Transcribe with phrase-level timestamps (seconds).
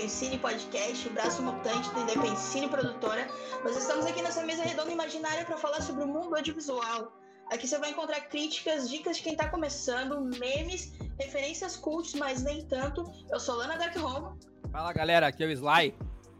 [0.00, 3.28] Independcine Podcast, o braço mutante da Independcine Produtora.
[3.62, 7.12] Nós estamos aqui nessa mesa redonda imaginária para falar sobre o mundo audiovisual.
[7.52, 12.64] Aqui você vai encontrar críticas, dicas de quem está começando, memes, referências cults, mas nem
[12.64, 13.04] tanto.
[13.30, 14.38] Eu sou Lana Dark Home.
[14.72, 15.94] Fala galera, aqui é o Sly.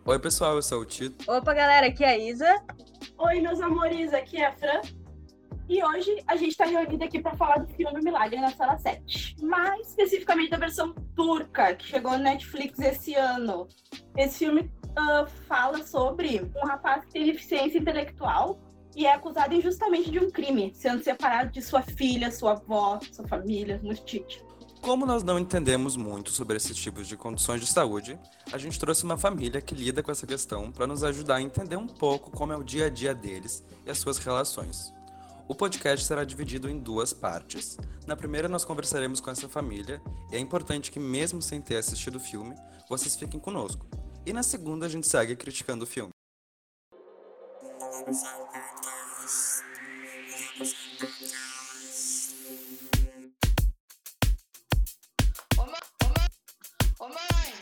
[0.06, 1.30] Oi pessoal, eu sou o Tito.
[1.30, 2.64] Opa galera, aqui é a Isa.
[3.18, 4.80] Oi meus amores, aqui é a Fran.
[5.70, 9.36] E hoje a gente está reunido aqui para falar do filme Milagre na Sala 7.
[9.40, 13.68] Mais especificamente da versão turca, que chegou no Netflix esse ano.
[14.16, 18.58] Esse filme uh, fala sobre um rapaz que tem deficiência intelectual
[18.96, 23.28] e é acusado injustamente de um crime, sendo separado de sua filha, sua avó, sua
[23.28, 24.44] família, Tite.
[24.80, 28.18] Como nós não entendemos muito sobre esses tipos de condições de saúde,
[28.52, 31.76] a gente trouxe uma família que lida com essa questão para nos ajudar a entender
[31.76, 34.92] um pouco como é o dia a dia deles e as suas relações.
[35.50, 37.76] O podcast será dividido em duas partes.
[38.06, 40.00] Na primeira, nós conversaremos com essa família,
[40.30, 42.54] e é importante que, mesmo sem ter assistido o filme,
[42.88, 43.84] vocês fiquem conosco.
[44.24, 46.12] E na segunda, a gente segue criticando o filme.
[55.58, 55.80] Ô, mãe!
[57.00, 57.54] Ô, mãe!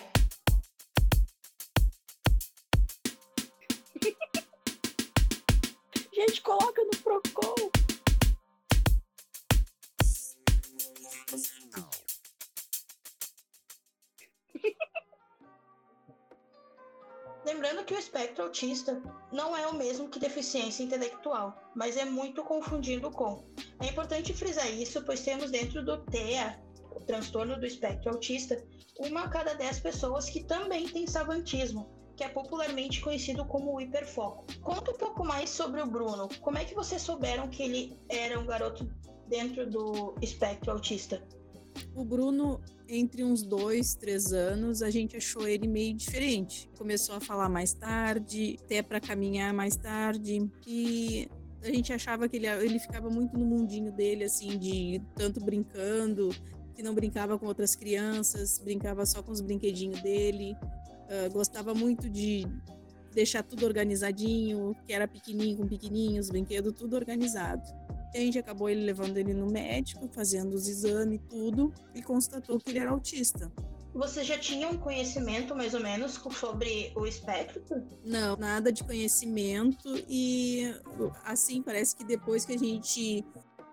[6.12, 7.77] Gente, coloca no Procon.
[17.58, 22.44] Lembrando que o espectro autista não é o mesmo que deficiência intelectual, mas é muito
[22.44, 23.44] confundido com.
[23.80, 26.56] É importante frisar isso, pois temos dentro do TEA,
[26.92, 28.64] o transtorno do espectro autista,
[29.00, 34.46] uma a cada dez pessoas que também tem savantismo, que é popularmente conhecido como hiperfoco.
[34.62, 36.28] Conta um pouco mais sobre o Bruno.
[36.40, 38.88] Como é que vocês souberam que ele era um garoto
[39.26, 41.26] dentro do espectro autista?
[41.94, 46.68] O Bruno, entre uns dois, três anos, a gente achou ele meio diferente.
[46.76, 50.50] Começou a falar mais tarde, até para caminhar mais tarde.
[50.66, 51.28] E
[51.62, 56.30] a gente achava que ele, ele ficava muito no mundinho dele, assim, de tanto brincando,
[56.74, 60.56] que não brincava com outras crianças, brincava só com os brinquedinhos dele.
[61.08, 62.46] Uh, gostava muito de
[63.12, 67.62] deixar tudo organizadinho, que era pequenininho com pequenininho, os brinquedos tudo organizado.
[68.14, 72.70] A gente acabou ele levando ele no médico, fazendo os exames tudo e constatou que
[72.70, 73.52] ele era autista.
[73.94, 77.84] Você já tinha um conhecimento mais ou menos sobre o espectro?
[78.04, 80.72] Não, nada de conhecimento e
[81.24, 83.24] assim parece que depois que a gente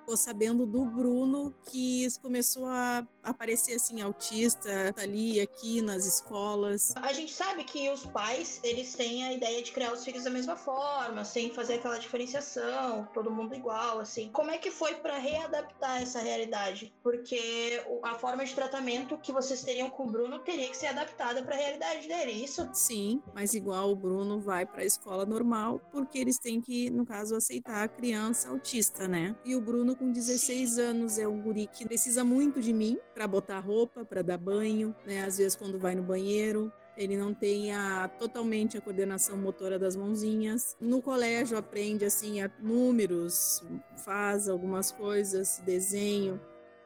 [0.05, 6.93] ficou sabendo do Bruno que começou a aparecer assim autista tá ali aqui nas escolas.
[6.97, 10.29] A gente sabe que os pais eles têm a ideia de criar os filhos da
[10.29, 14.29] mesma forma, sem fazer aquela diferenciação, todo mundo igual, assim.
[14.31, 16.93] Como é que foi para readaptar essa realidade?
[17.01, 21.41] Porque a forma de tratamento que vocês teriam com o Bruno teria que ser adaptada
[21.41, 22.69] para a realidade dele, é isso?
[22.73, 27.05] Sim, mas igual o Bruno vai para a escola normal, porque eles têm que, no
[27.05, 29.35] caso, aceitar a criança autista, né?
[29.43, 33.27] E o Bruno com 16 anos é um guri que precisa muito de mim para
[33.27, 35.23] botar roupa, para dar banho, né?
[35.23, 39.95] Às vezes quando vai no banheiro, ele não tem a, totalmente a coordenação motora das
[39.95, 40.75] mãozinhas.
[40.79, 43.63] No colégio aprende assim a, números,
[43.97, 46.39] faz algumas coisas, desenho,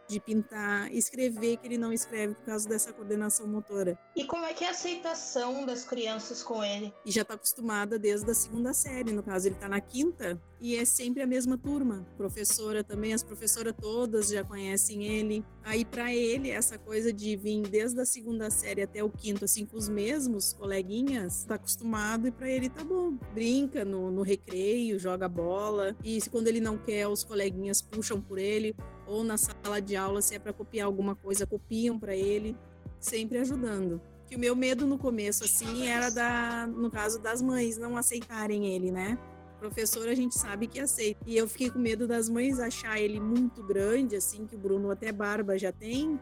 [0.09, 3.97] de pintar, escrever que ele não escreve por causa dessa coordenação motora.
[4.16, 6.92] E como é que é a aceitação das crianças com ele?
[7.06, 10.75] E já está acostumada desde a segunda série, no caso ele está na quinta e
[10.75, 12.06] é sempre a mesma turma.
[12.18, 15.46] Professora também, as professoras todas já conhecem ele.
[15.64, 19.66] Aí para ele essa coisa de vir desde a segunda série até o quinto assim
[19.66, 23.12] com os mesmos coleguinhas, está acostumado e para ele tá bom.
[23.34, 28.40] Brinca no, no recreio, joga bola e quando ele não quer os coleguinhas puxam por
[28.40, 28.75] ele
[29.09, 32.56] ou na sala de aula, se é para copiar alguma coisa, copiam para ele,
[33.00, 34.00] sempre ajudando.
[34.28, 38.68] Que o meu medo no começo, assim, era da, no caso das mães não aceitarem
[38.68, 39.18] ele, né?
[39.58, 41.19] Professor, a gente sabe que aceita.
[41.25, 44.92] E eu fiquei com medo das mães achar ele muito grande, assim, que o Bruno
[44.92, 46.19] até barba já tem,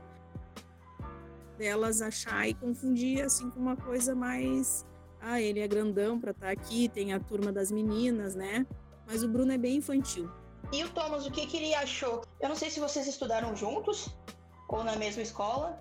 [1.58, 4.86] delas achar e confundir, assim, com uma coisa mais.
[5.20, 8.66] Ah, ele é grandão para estar tá aqui, tem a turma das meninas, né?
[9.06, 10.30] Mas o Bruno é bem infantil.
[10.72, 12.24] E o Thomas, o que, que ele achou?
[12.42, 14.10] Eu não sei se vocês estudaram juntos
[14.68, 15.80] ou na mesma escola.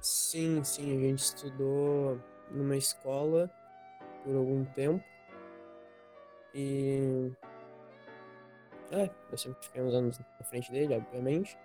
[0.00, 2.20] Sim, sim, a gente estudou
[2.50, 3.50] numa escola
[4.24, 5.04] por algum tempo.
[6.54, 7.32] E.
[8.90, 11.58] É, eu sempre fiquei uns anos na frente dele, obviamente.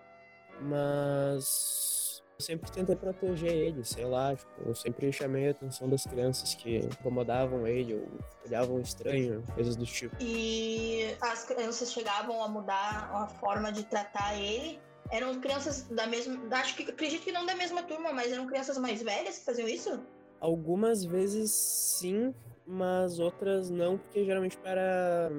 [0.59, 2.02] Mas
[2.39, 6.55] eu sempre tentei proteger ele, sei lá, tipo, eu sempre chamei a atenção das crianças
[6.55, 8.07] que incomodavam ele ou
[8.45, 10.15] olhavam estranho, coisas do tipo.
[10.19, 14.79] E as crianças chegavam a mudar a forma de tratar ele?
[15.11, 16.39] Eram crianças da mesma.
[16.51, 19.67] Acho que acredito que não da mesma turma, mas eram crianças mais velhas que faziam
[19.67, 19.99] isso?
[20.39, 22.33] Algumas vezes sim,
[22.65, 25.29] mas outras não, porque geralmente para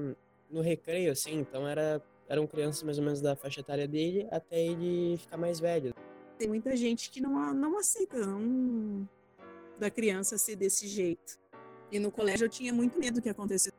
[0.49, 4.61] no recreio, assim, então era, eram crianças mais ou menos da faixa etária dele até
[4.61, 5.93] ele ficar mais velho.
[6.39, 9.09] Tem muita gente que não, não aceita não,
[9.79, 11.39] da criança ser desse jeito.
[11.91, 13.73] E no colégio eu tinha muito medo que acontecesse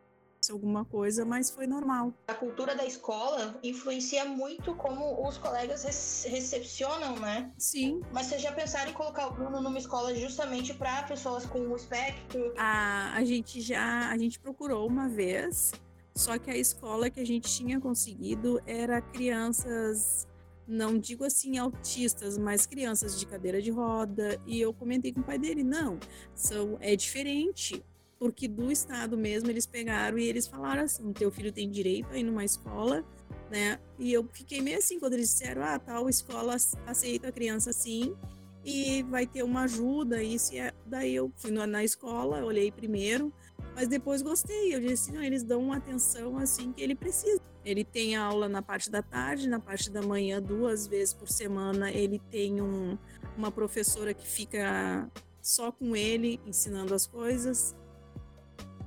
[0.52, 2.14] alguma coisa, mas foi normal.
[2.28, 5.84] A cultura da escola influencia muito como os colegas
[6.26, 7.52] recepcionam, né?
[7.58, 8.02] Sim.
[8.12, 11.76] Mas vocês já pensaram em colocar o Bruno numa escola justamente para pessoas com o
[11.76, 12.54] espectro?
[12.58, 15.72] A, a gente já a gente procurou uma vez,
[16.16, 20.28] só que a escola que a gente tinha conseguido era crianças
[20.68, 24.42] não digo assim autistas, mas crianças de cadeira de roda.
[24.46, 26.00] E eu comentei com o pai dele, não,
[26.34, 27.84] são, é diferente
[28.18, 32.18] porque do estado mesmo eles pegaram e eles falaram assim: teu filho tem direito a
[32.18, 33.04] ir numa escola,
[33.52, 33.80] né?
[34.00, 38.16] E eu fiquei meio assim quando eles disseram: ah, tal escola aceita a criança assim
[38.64, 40.24] e vai ter uma ajuda.
[40.24, 40.74] Isso é...
[40.86, 43.32] daí eu fui na escola, olhei primeiro,
[43.76, 44.74] mas depois gostei.
[44.74, 47.42] Eu disse: não, eles dão uma atenção assim que ele precisa.
[47.64, 51.92] Ele tem aula na parte da tarde, na parte da manhã, duas vezes por semana.
[51.92, 52.98] Ele tem um,
[53.36, 55.10] uma professora que fica
[55.42, 57.76] só com ele ensinando as coisas.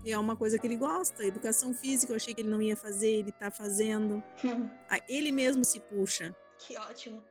[0.04, 1.24] E é uma coisa que ele gosta.
[1.24, 4.22] Educação física, eu achei que ele não ia fazer, ele tá fazendo.
[5.08, 6.34] ele mesmo se puxa.
[6.58, 7.22] Que ótimo.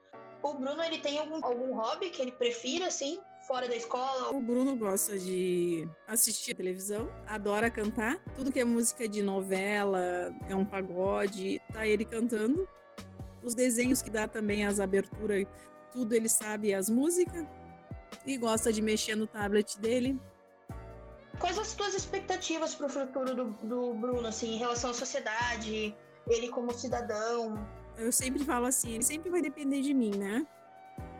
[0.44, 4.36] O Bruno, ele tem algum, algum hobby que ele prefira, assim, fora da escola?
[4.36, 8.20] O Bruno gosta de assistir televisão, adora cantar.
[8.36, 12.68] Tudo que é música de novela, é um pagode, tá ele cantando.
[13.42, 15.48] Os desenhos que dá também, as aberturas,
[15.92, 17.46] tudo ele sabe as músicas.
[18.26, 20.20] E gosta de mexer no tablet dele.
[21.40, 25.96] Quais as tuas expectativas para o futuro do, do Bruno, assim, em relação à sociedade,
[26.28, 27.66] ele como cidadão?
[27.98, 30.46] Eu sempre falo assim, ele sempre vai depender de mim, né?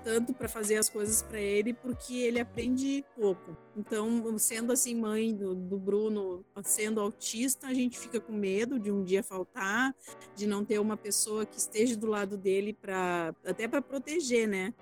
[0.04, 3.58] Tanto para fazer as coisas para ele, porque ele aprende pouco.
[3.76, 8.92] Então, sendo assim, mãe do, do Bruno, sendo autista, a gente fica com medo de
[8.92, 9.94] um dia faltar,
[10.36, 14.74] de não ter uma pessoa que esteja do lado dele para até para proteger, né?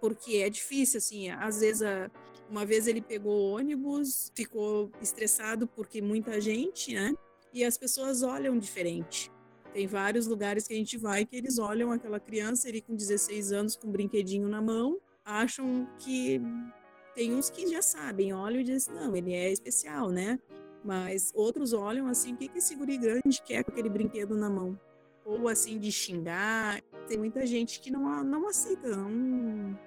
[0.00, 2.10] Porque é difícil, assim, às vezes a,
[2.48, 7.14] uma vez ele pegou ônibus, ficou estressado porque muita gente, né?
[7.52, 9.30] E as pessoas olham diferente.
[9.74, 13.50] Tem vários lugares que a gente vai que eles olham aquela criança, ele com 16
[13.50, 16.40] anos, com um brinquedinho na mão, acham que.
[17.12, 20.38] Tem uns que já sabem, olham e dizem, não, ele é especial, né?
[20.84, 24.48] Mas outros olham assim, o que, que esse guri grande quer com aquele brinquedo na
[24.50, 24.78] mão?
[25.24, 26.82] Ou assim, de xingar.
[27.06, 29.78] Tem muita gente que não, não aceita não,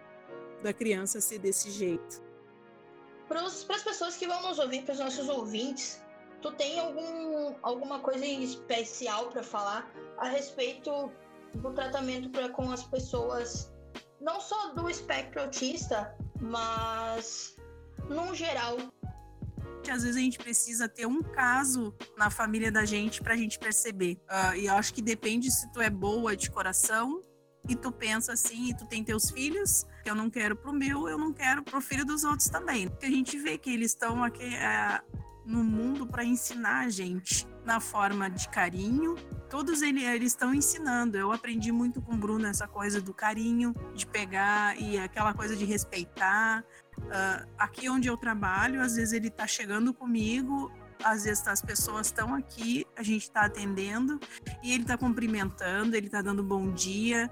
[0.63, 2.27] da criança ser desse jeito
[3.27, 6.01] para as pessoas que vão nos ouvir, para os nossos ouvintes,
[6.41, 11.11] tu tem algum, alguma coisa especial para falar a respeito
[11.55, 13.71] do tratamento pra, com as pessoas,
[14.19, 17.55] não só do espectro autista, mas
[18.09, 18.77] num geral?
[19.89, 23.57] Às vezes a gente precisa ter um caso na família da gente para a gente
[23.57, 24.19] perceber.
[24.29, 27.21] Uh, e eu acho que depende se tu é boa de coração
[27.69, 31.07] e tu pensa assim, e tu tem teus filhos, que eu não quero pro meu,
[31.07, 32.89] eu não quero pro filho dos outros também.
[32.89, 35.01] Porque a gente vê que eles estão aqui é,
[35.47, 39.15] no mundo para ensinar a gente na forma de carinho.
[39.49, 41.17] Todos eles estão ensinando.
[41.17, 45.55] Eu aprendi muito com o Bruno essa coisa do carinho, de pegar e aquela coisa
[45.55, 46.63] de respeitar.
[46.97, 50.71] Uh, aqui onde eu trabalho, às vezes ele tá chegando comigo,
[51.03, 54.19] às vezes as pessoas estão aqui, a gente está atendendo
[54.63, 57.31] e ele está cumprimentando, ele está dando bom dia.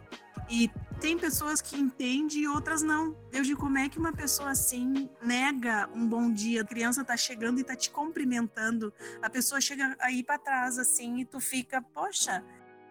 [0.50, 0.70] E
[1.00, 3.16] tem pessoas que entendem e outras não.
[3.32, 6.62] Eu digo, como é que uma pessoa assim nega um bom dia?
[6.62, 8.94] A criança está chegando e está te cumprimentando.
[9.22, 12.44] A pessoa chega aí para trás assim e tu fica, poxa,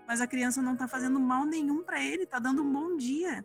[0.07, 3.45] mas a criança não está fazendo mal nenhum para ele, está dando um bom dia.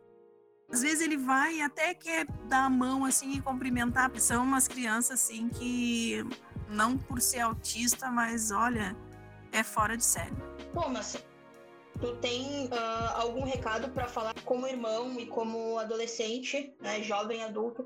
[0.72, 4.12] Às vezes ele vai e até quer dar a mão assim e cumprimentar.
[4.20, 6.24] São umas crianças assim que
[6.70, 8.96] não por ser autista, mas olha,
[9.52, 10.36] é fora de série.
[10.74, 11.18] Pô, mas
[12.00, 17.86] tu tem uh, algum recado para falar como irmão e como adolescente, né, jovem adulto?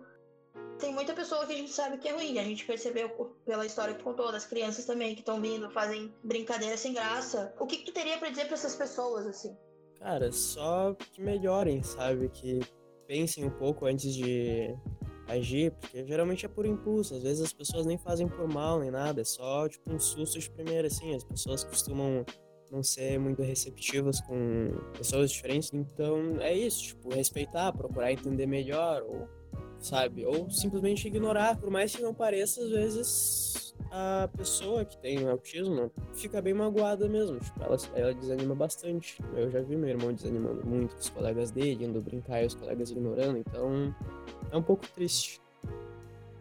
[0.80, 2.40] Tem muita pessoa que a gente sabe que é ruim.
[2.40, 3.10] A gente percebeu
[3.46, 7.54] pela história que contou, das crianças também que estão vindo, fazem brincadeira sem graça.
[7.60, 9.56] O que, que tu teria para dizer para essas pessoas, assim?
[10.00, 12.28] Cara, só que melhorem, sabe?
[12.30, 12.60] Que
[13.08, 14.75] pensem um pouco antes de
[15.27, 18.92] agir, porque geralmente é por impulso, às vezes as pessoas nem fazem por mal nem
[18.92, 22.25] nada, é só tipo um susto de primeira, assim, as pessoas costumam
[22.72, 29.03] não ser muito receptivas com pessoas diferentes, então é isso, tipo, respeitar, procurar entender melhor,
[29.03, 29.27] ou
[29.80, 35.29] sabe, ou simplesmente ignorar, por mais que não pareça, às vezes a pessoa que tem
[35.29, 39.21] autismo fica bem magoada mesmo, tipo, ela, ela desanima bastante.
[39.35, 42.55] Eu já vi meu irmão desanimando muito com os colegas dele, indo brincar e os
[42.55, 43.95] colegas ignorando, então
[44.51, 45.39] é um pouco triste.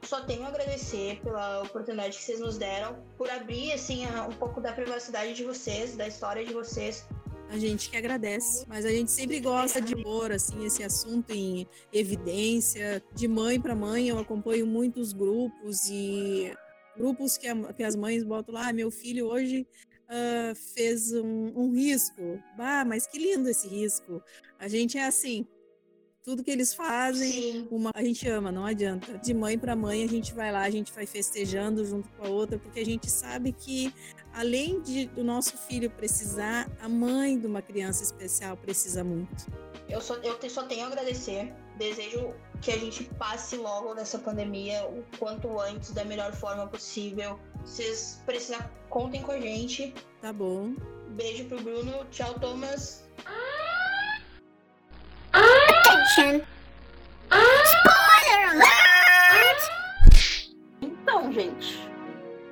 [0.03, 4.33] só tenho a agradecer pela oportunidade que vocês nos deram, por abrir assim a- um
[4.33, 7.07] pouco da privacidade de vocês, da história de vocês.
[7.51, 11.67] A gente que agradece, mas a gente sempre gosta de pôr assim esse assunto em
[11.93, 13.03] evidência.
[13.15, 16.53] De mãe para mãe, eu acompanho muitos grupos e
[16.97, 19.67] grupos que, a- que as mães botam lá, "Ah, meu filho hoje
[20.09, 22.39] ah, fez um, um risco.
[22.57, 24.23] Bah, mas que lindo esse risco.
[24.59, 25.47] A gente é assim,
[26.23, 29.17] tudo que eles fazem, uma a gente ama, não adianta.
[29.19, 32.29] De mãe para mãe, a gente vai lá, a gente vai festejando junto com a
[32.29, 33.93] outra, porque a gente sabe que
[34.35, 39.47] além de do nosso filho precisar, a mãe de uma criança especial precisa muito.
[39.89, 41.53] Eu só, eu só tenho a agradecer.
[41.77, 47.39] Desejo que a gente passe logo dessa pandemia o quanto antes, da melhor forma possível.
[47.65, 49.93] Vocês precisar, contem com a gente.
[50.21, 50.75] Tá bom?
[51.11, 52.05] Beijo pro Bruno.
[52.11, 53.05] Tchau, Thomas.
[60.81, 61.89] Então, gente,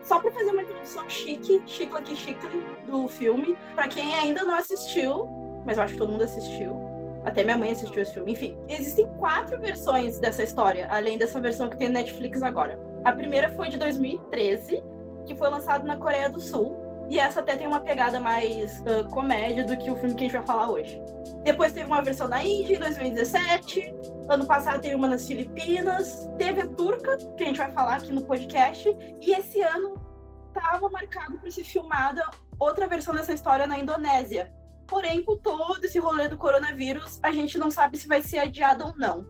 [0.02, 2.48] só pra fazer uma introdução chique, chicle aqui chicle
[2.86, 5.28] do filme, pra quem ainda não assistiu,
[5.64, 6.89] mas eu acho que todo mundo assistiu.
[7.24, 8.32] Até minha mãe assistiu esse filme.
[8.32, 12.78] Enfim, existem quatro versões dessa história, além dessa versão que tem no Netflix agora.
[13.04, 14.82] A primeira foi de 2013,
[15.26, 16.78] que foi lançado na Coreia do Sul.
[17.08, 20.28] E essa até tem uma pegada mais ah, comédia do que o filme que a
[20.28, 21.02] gente vai falar hoje.
[21.42, 23.94] Depois teve uma versão na Índia em 2017.
[24.28, 26.28] Ano passado teve uma nas Filipinas.
[26.38, 28.96] Teve a turca, que a gente vai falar aqui no podcast.
[29.20, 30.00] E esse ano
[30.48, 32.22] estava marcado para ser filmada
[32.58, 34.52] outra versão dessa história na Indonésia.
[34.90, 38.84] Porém, com todo esse rolê do coronavírus, a gente não sabe se vai ser adiada
[38.84, 39.24] ou não.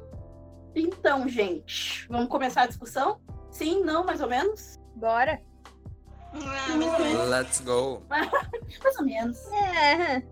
[0.75, 3.21] Então, gente, vamos começar a discussão?
[3.50, 4.81] Sim, não, mais ou menos?
[4.97, 5.38] Bora.
[6.33, 7.29] Ah, mais ou menos.
[7.29, 8.02] Let's go.
[8.09, 9.38] Mais ou menos.
[9.52, 10.23] É.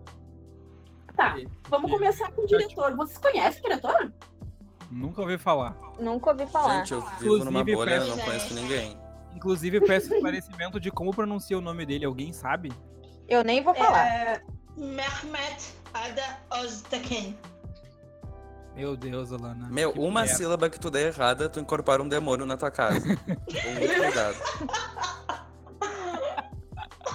[1.16, 1.36] Tá,
[1.68, 2.94] vamos começar com o diretor.
[2.96, 4.12] Vocês conhecem o diretor?
[4.90, 5.76] Nunca ouvi falar.
[5.98, 6.78] Nunca ouvi falar.
[6.78, 8.96] Gente, eu vivo numa Inclusive, bolha, eu peço- não conheço ninguém.
[9.34, 12.04] Inclusive, peço esclarecimento de como pronuncia o nome dele.
[12.04, 12.72] Alguém sabe?
[13.28, 14.06] Eu nem vou falar.
[14.06, 14.42] É,
[14.78, 17.36] Mehmet Ada Öztekin.
[18.76, 19.68] Meu Deus, Alana.
[19.68, 20.36] Meu, que uma merda.
[20.36, 23.00] sílaba que tu der errada, tu incorpora um demônio na tua casa.
[23.26, 24.36] Com muito cuidado.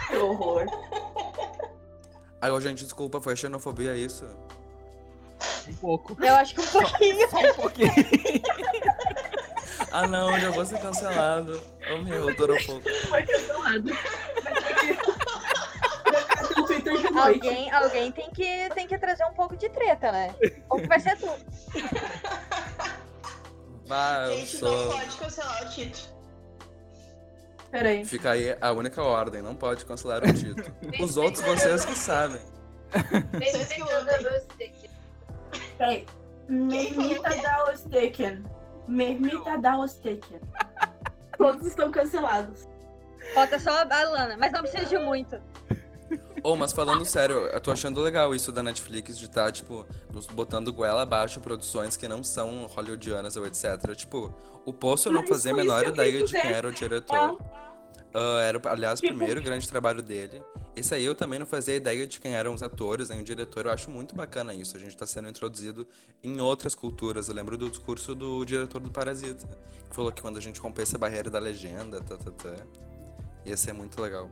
[0.10, 0.66] que horror.
[2.42, 4.26] Aí, gente, desculpa, foi xenofobia isso?
[5.70, 6.18] Um pouco.
[6.22, 7.30] Eu acho que um pouquinho.
[7.30, 7.94] Só um pouquinho.
[9.94, 11.62] Ah, não, já vou ser cancelado.
[11.94, 12.82] Ô, meu, eu tô no fogo.
[13.08, 13.90] Foi cancelado.
[16.04, 17.08] Vai no Twitter de noite.
[17.28, 20.36] Alguém, alguém tem, que, tem que trazer um pouco de treta, né?
[20.70, 21.28] Ou que vai ser tu.
[23.90, 24.92] Eu Gente, não sou.
[24.92, 26.14] pode cancelar o Tito.
[27.70, 28.06] Peraí.
[28.06, 30.66] Fica aí a única ordem, não pode cancelar o título.
[31.00, 32.42] Os outros vocês que sabem.
[33.34, 34.74] Vocês que lutem.
[35.78, 36.06] Peraí.
[36.48, 38.44] Mermita da Osteken.
[38.88, 40.40] Mermita da Osteken.
[41.38, 42.68] Todos estão cancelados.
[43.34, 45.42] Falta só a Lana, mas não precisa de muito.
[46.44, 50.28] Ô, mas falando sério, eu tô achando legal isso da Netflix de estar, tipo, nos
[50.28, 53.96] botando goela abaixo produções que não são hollywoodianas ou etc.
[53.96, 54.34] Tipo,
[54.66, 57.40] o Poço eu não fazia a menor ideia de quem era o diretor.
[58.14, 60.44] Ah, era, aliás, o Tipo- primeiro grande trabalho dele.
[60.76, 63.66] Esse aí eu também não fazia ideia de quem eram os atores, nem o diretor.
[63.66, 64.76] Eu acho muito bacana isso.
[64.76, 65.88] A gente tá sendo introduzido
[66.22, 67.30] em outras culturas.
[67.30, 69.48] Eu lembro do discurso do diretor do Parasita.
[69.90, 72.54] Que falou que quando a gente rompesse a barreira da legenda, tá, tá, tá,
[73.46, 74.30] ia ser muito legal.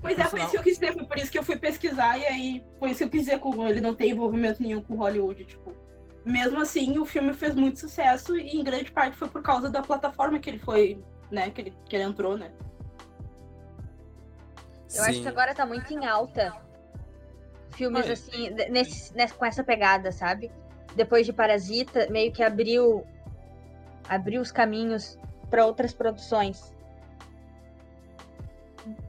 [0.00, 0.92] Pois é, foi isso que eu quis dizer.
[0.92, 2.18] Foi por isso que eu fui pesquisar.
[2.18, 4.96] E aí, foi isso que eu quis dizer com ele não tem envolvimento nenhum com
[4.96, 5.44] Hollywood.
[5.46, 5.74] Tipo,
[6.24, 8.36] mesmo assim, o filme fez muito sucesso.
[8.36, 11.50] E em grande parte foi por causa da plataforma que ele foi, né?
[11.50, 12.52] Que ele, que ele entrou, né?
[14.94, 16.54] Eu acho que agora tá muito em alta.
[17.72, 20.50] Filmes assim, nesse, nessa- com essa pegada, sabe?
[20.94, 23.04] Depois de Parasita, meio que abriu
[24.08, 25.18] abriu os caminhos
[25.50, 26.73] pra outras produções.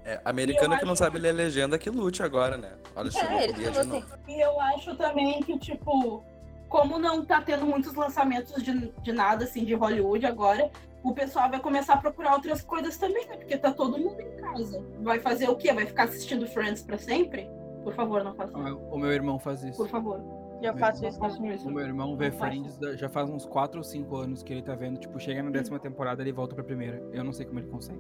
[0.04, 2.72] É, americano que não sabe ler legenda que lute agora, né?
[2.96, 4.06] Olha, É, xenofobia eles de novo.
[4.28, 6.24] E eu acho também que, tipo,
[6.70, 10.70] como não tá tendo muitos lançamentos de, de nada, assim, de Hollywood agora,
[11.04, 13.38] o pessoal vai começar a procurar outras coisas também, né?
[13.38, 14.84] Porque tá todo mundo em casa.
[15.02, 15.72] Vai fazer o quê?
[15.72, 17.50] Vai ficar assistindo Friends pra sempre?
[17.84, 18.78] Por favor, não faça isso.
[18.92, 19.78] O meu irmão faz isso.
[19.78, 20.20] Por favor.
[20.62, 21.20] Eu Meu faço isso.
[21.20, 21.68] façam isso.
[21.68, 22.32] O meu irmão vê.
[22.32, 24.98] Friends já faz uns 4 ou 5 anos que ele tá vendo.
[25.00, 27.04] Tipo, chega na décima temporada ele volta pra primeira.
[27.14, 28.00] Eu não sei como ele consegue.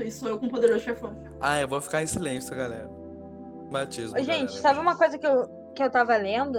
[0.00, 1.16] Isso sou eu com o poderoso chefão.
[1.40, 2.88] Ah, eu vou ficar em silêncio, galera.
[3.70, 4.18] Batismo.
[4.18, 4.48] Gente, galera.
[4.48, 6.58] sabe uma coisa que eu, que eu tava lendo?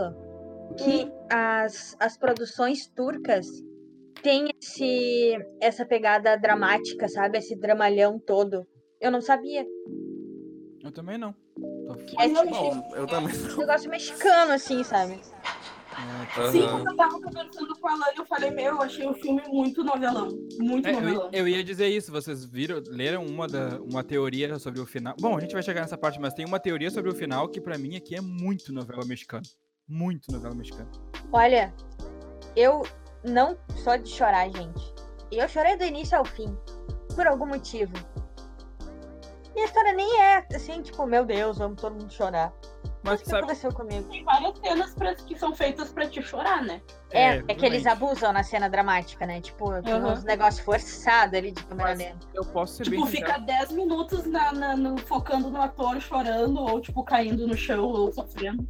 [0.77, 3.47] Que as, as produções turcas
[4.21, 7.37] têm esse, essa pegada dramática, sabe?
[7.37, 8.65] Esse dramalhão todo.
[8.99, 9.65] Eu não sabia.
[10.83, 11.33] Eu também não.
[11.53, 15.19] Tô É tipo Bom, eu também um negócio mexicano, assim, sabe?
[16.37, 19.13] É, Sim, quando eu tava conversando com a Lani, eu falei, meu, eu achei o
[19.13, 20.27] filme muito novelão.
[20.59, 21.29] Muito É, eu, novelão.
[21.31, 25.15] eu ia dizer isso, vocês viram, leram uma, da, uma teoria sobre o final.
[25.19, 27.61] Bom, a gente vai chegar nessa parte, mas tem uma teoria sobre o final que
[27.61, 29.43] pra mim aqui é muito novela mexicana.
[29.87, 30.89] Muito novela mexicana.
[31.31, 31.73] Olha,
[32.55, 32.83] eu
[33.23, 34.93] não sou de chorar, gente.
[35.31, 36.55] Eu chorei do início ao fim.
[37.15, 37.93] Por algum motivo.
[39.55, 42.51] E a história nem é assim, tipo, meu Deus, vamos todo mundo chorar.
[43.03, 44.09] Mas o que sabe, aconteceu comigo?
[44.09, 46.81] Tem várias cenas pra- que são feitas pra te chorar, né?
[47.11, 49.41] É, é, que eles abusam na cena dramática, né?
[49.41, 50.13] Tipo, tem Aham.
[50.13, 52.25] uns negócios forçados ali de câmera lenta.
[52.33, 53.45] eu posso ser Tipo, bem fica sincero.
[53.45, 58.11] 10 minutos na, na- no- focando no ator chorando, ou tipo, caindo no chão, ou
[58.11, 58.67] sofrendo.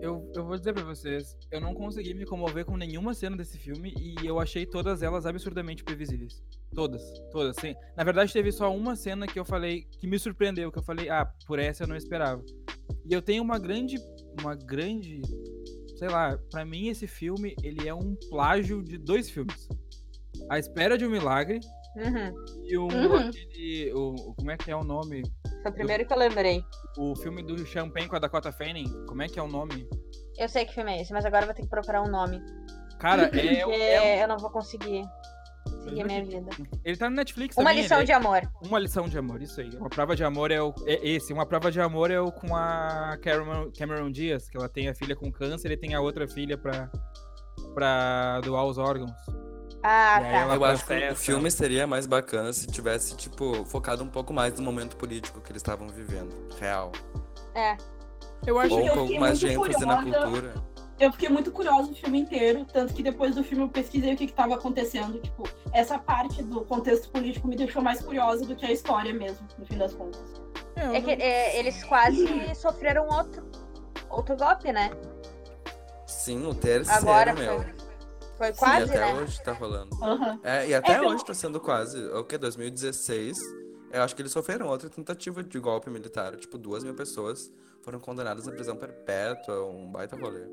[0.00, 3.58] Eu, eu vou dizer pra vocês, eu não consegui me comover com nenhuma cena desse
[3.58, 6.42] filme e eu achei todas elas absurdamente previsíveis.
[6.74, 7.74] Todas, todas, sim.
[7.96, 11.08] Na verdade, teve só uma cena que eu falei, que me surpreendeu, que eu falei,
[11.08, 12.42] ah, por essa eu não esperava.
[13.04, 13.96] E eu tenho uma grande,
[14.40, 15.20] uma grande,
[15.96, 19.68] sei lá, pra mim esse filme, ele é um plágio de dois filmes.
[20.48, 21.60] A Espera de um Milagre
[21.96, 22.34] Uhum.
[22.64, 23.28] e um, Uhum.
[23.28, 25.22] aquele, o, como é que é o nome?
[25.62, 26.64] Foi o primeiro que eu lembrei.
[26.98, 29.86] O filme do Champagne com a Dakota Fanning, como é que é o nome?
[30.38, 32.42] Eu sei que filme é esse, mas agora eu vou ter que procurar um nome.
[32.98, 35.02] Cara, é, Porque é, eu não vou conseguir
[35.84, 36.48] seguir a minha vida.
[36.84, 38.40] ele tá no Netflix Uma também, lição ele é- de amor.
[38.64, 39.70] Uma lição de amor, isso aí.
[39.76, 41.32] Uma prova de amor é, o, é esse.
[41.32, 44.94] Uma prova de amor é o com a Cameron, Cameron Diaz, que ela tem a
[44.94, 46.90] filha com câncer e tem a outra filha pra,
[47.74, 49.10] pra doar os órgãos.
[49.82, 50.54] Ah, E tá.
[50.54, 54.54] Eu acho que o filme seria mais bacana se tivesse, tipo, focado um pouco mais
[54.54, 56.32] no momento político que eles estavam vivendo.
[56.60, 56.92] Real.
[57.54, 57.76] É.
[58.46, 60.54] Eu acho Ou eu um pouco fiquei mais de muito ênfase na cultura.
[61.00, 64.16] Eu fiquei muito curiosa o filme inteiro, tanto que depois do filme eu pesquisei o
[64.16, 65.18] que, que tava acontecendo.
[65.20, 69.46] Tipo, essa parte do contexto político me deixou mais curiosa do que a história mesmo,
[69.58, 70.20] no fim das contas.
[70.76, 73.44] É, eu É que é, eles quase sofreram outro,
[74.10, 74.90] outro golpe, né?
[76.06, 77.62] Sim, o terceiro, Agora meu.
[77.62, 77.74] foi,
[78.46, 79.20] foi Sim, quase, até né?
[79.20, 79.94] hoje tá rolando.
[80.02, 80.40] Aham.
[80.42, 81.98] É, e até É, pelo- hoje tá sendo quase.
[82.08, 82.36] O que?
[82.38, 83.38] 2016.
[83.92, 86.34] Eu acho que eles sofreram outra tentativa de golpe militar.
[86.36, 87.52] Tipo, duas mil pessoas
[87.82, 90.46] foram condenadas à prisão perpétua, um baita rolê.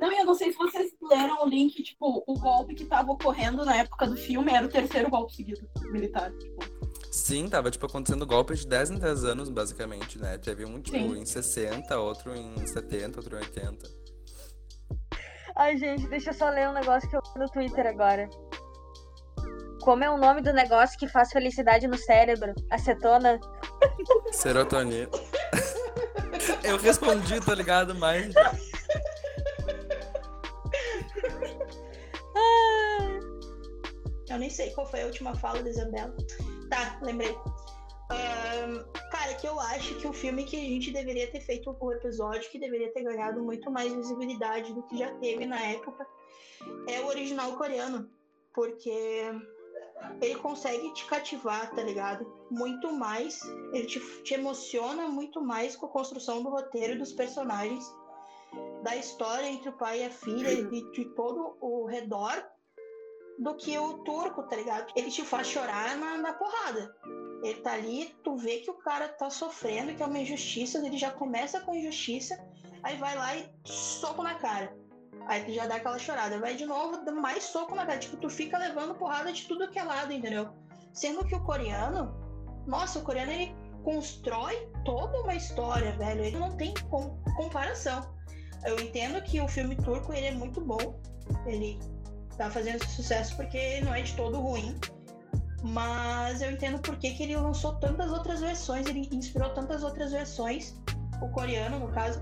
[0.00, 3.12] Não, e eu não sei se vocês leram o link, tipo, o golpe que tava
[3.12, 6.32] ocorrendo na época do filme era o terceiro golpe seguido militar.
[6.32, 6.64] Tipo.
[7.12, 10.36] Sim, tava, tipo, acontecendo golpes de 10 em 10 anos, basicamente, né?
[10.36, 11.18] Teve um, tipo, Sim.
[11.20, 13.88] em 60, outro em 70, outro em 80.
[15.56, 18.28] Ai, gente, deixa eu só ler um negócio que eu vi no Twitter agora.
[19.82, 22.54] Como é o nome do negócio que faz felicidade no cérebro?
[22.70, 23.38] Acetona?
[24.32, 25.08] Serotonina.
[26.64, 27.94] Eu respondi, tá ligado?
[27.94, 28.34] Mas.
[34.28, 36.16] Eu nem sei qual foi a última fala da Isabela.
[36.70, 37.36] Tá, lembrei.
[39.10, 42.50] Cara, que eu acho que o filme que a gente deveria ter feito o episódio,
[42.50, 46.06] que deveria ter ganhado muito mais visibilidade do que já teve na época,
[46.88, 48.10] é o original coreano.
[48.52, 49.32] Porque
[50.20, 52.26] ele consegue te cativar, tá ligado?
[52.50, 53.40] Muito mais.
[53.72, 57.84] Ele te, te emociona muito mais com a construção do roteiro dos personagens,
[58.82, 62.44] da história entre o pai e a filha e de todo o redor
[63.38, 64.92] do que o turco, tá ligado?
[64.94, 66.94] Ele te faz chorar na, na porrada.
[67.44, 70.96] Ele tá ali, tu vê que o cara tá sofrendo, que é uma injustiça, ele
[70.96, 72.42] já começa com injustiça,
[72.82, 74.74] aí vai lá e soco na cara.
[75.26, 77.98] Aí tu já dá aquela chorada, vai de novo, dá mais soco na cara.
[77.98, 80.48] Tipo, tu fica levando porrada de tudo que é lado, entendeu?
[80.92, 82.14] Sendo que o coreano,
[82.66, 86.24] nossa, o coreano ele constrói toda uma história, velho.
[86.24, 88.14] Ele não tem com- comparação.
[88.64, 90.98] Eu entendo que o filme turco ele é muito bom.
[91.46, 91.78] Ele
[92.38, 94.78] tá fazendo sucesso porque não é de todo ruim.
[95.64, 100.12] Mas eu entendo por que, que ele lançou tantas outras versões, ele inspirou tantas outras
[100.12, 100.78] versões,
[101.22, 102.20] o coreano, no caso,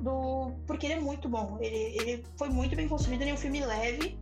[0.00, 0.52] do.
[0.66, 1.58] Porque ele é muito bom.
[1.60, 4.18] Ele, ele foi muito bem construído, ele é um filme leve,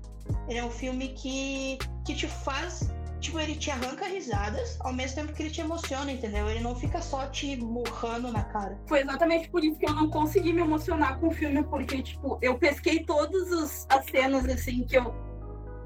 [0.48, 2.90] ele é um filme que, que te faz.
[3.20, 6.48] Tipo, ele te arranca risadas, ao mesmo tempo que ele te emociona, entendeu?
[6.48, 8.80] Ele não fica só te murrando na cara.
[8.86, 12.38] Foi exatamente por isso que eu não consegui me emocionar com o filme, porque, tipo,
[12.40, 15.14] eu pesquei todas as cenas, assim, que eu.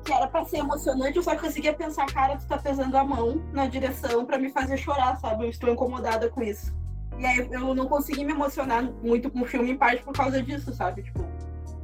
[0.04, 3.42] Que era pra ser emocionante, eu só conseguia pensar, cara, tu tá pesando a mão
[3.52, 5.44] na direção pra me fazer chorar, sabe?
[5.44, 6.72] Eu estou incomodada com isso.
[7.18, 10.42] E aí eu não consegui me emocionar muito com o filme, em parte por causa
[10.42, 11.02] disso, sabe?
[11.04, 11.24] Tipo,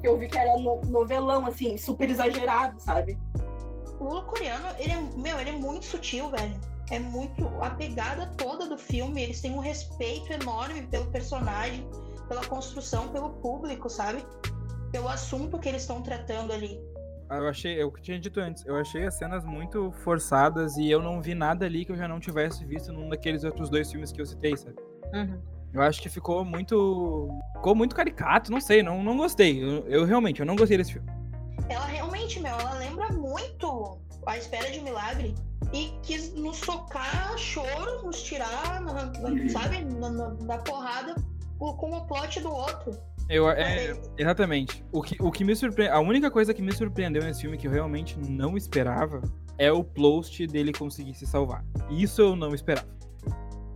[0.01, 3.19] que eu vi que era no- novelão, assim, super exagerado, sabe?
[3.99, 6.55] O coreano, ele é, meu, ele é muito sutil, velho.
[6.91, 7.47] É muito.
[7.61, 11.89] A pegada toda do filme, eles têm um respeito enorme pelo personagem,
[12.29, 14.25] pela construção, pelo público, sabe?
[14.91, 16.81] Pelo assunto que eles estão tratando ali.
[17.31, 21.21] Eu achei, eu tinha dito antes, eu achei as cenas muito forçadas e eu não
[21.23, 24.21] vi nada ali que eu já não tivesse visto num daqueles outros dois filmes que
[24.21, 24.75] eu citei, sabe?
[25.15, 25.41] Uhum.
[25.73, 27.29] Eu acho que ficou muito.
[27.55, 29.63] Ficou muito caricato, não sei, não, não gostei.
[29.63, 31.09] Eu, eu realmente, eu não gostei desse filme.
[31.69, 35.33] Ela realmente, meu, ela lembra muito A Espera de um Milagre.
[35.73, 41.15] E quis nos socar choro, nos tirar, na- na- sabe, na, na- na porrada
[41.61, 42.91] com com o plot do outro.
[43.31, 44.85] Eu, é, exatamente.
[44.91, 45.89] O que, o que me surpre...
[45.89, 49.23] A única coisa que me surpreendeu nesse filme que eu realmente não esperava
[49.57, 51.65] é o plot dele conseguir se salvar.
[51.89, 52.89] Isso eu não esperava.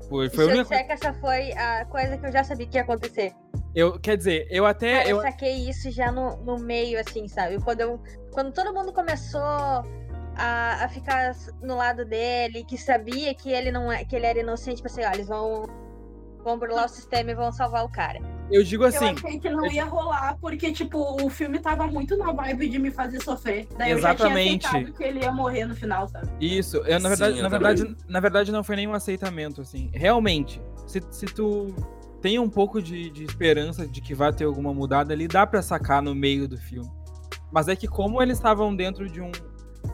[0.08, 2.76] Foi, foi se eu disser que essa foi a coisa que eu já sabia que
[2.76, 3.32] ia acontecer.
[3.74, 4.98] Eu, quer dizer, eu até.
[4.98, 7.60] Cara, eu eu, saquei isso já no, no meio, assim, sabe?
[7.62, 13.50] Quando, eu, quando todo mundo começou a, a ficar no lado dele, que sabia que
[13.50, 15.64] ele não é, que ele era inocente, tipo assim, ó, eles vão,
[16.42, 18.20] vão burlar o sistema e vão salvar o cara.
[18.50, 19.06] Eu digo assim.
[19.06, 22.78] eu achei que não ia rolar, porque, tipo, o filme tava muito na vibe de
[22.78, 23.66] me fazer sofrer.
[23.76, 24.60] Daí eu já Exatamente.
[24.60, 26.28] tinha aceitado que ele ia morrer no final, sabe?
[26.40, 27.74] Isso, eu, na, Sim, verdade, eu na, também.
[27.74, 29.90] verdade, na verdade não foi nenhum aceitamento, assim.
[29.92, 31.74] Realmente, se, se tu
[32.20, 35.60] tem um pouco de, de esperança de que vai ter alguma mudada ali, dá pra
[35.60, 36.90] sacar no meio do filme.
[37.52, 39.30] Mas é que como eles estavam dentro de um...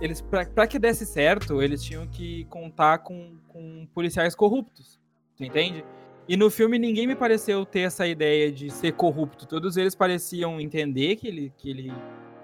[0.01, 5.01] Eles, pra, pra que desse certo, eles tinham que contar com, com policiais corruptos,
[5.37, 5.85] tu entende?
[6.31, 9.49] E no filme ninguém me pareceu ter essa ideia de ser corrupto.
[9.49, 11.93] Todos eles pareciam entender que ele, que ele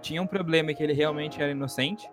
[0.02, 2.10] tinha um problema e que ele realmente era inocente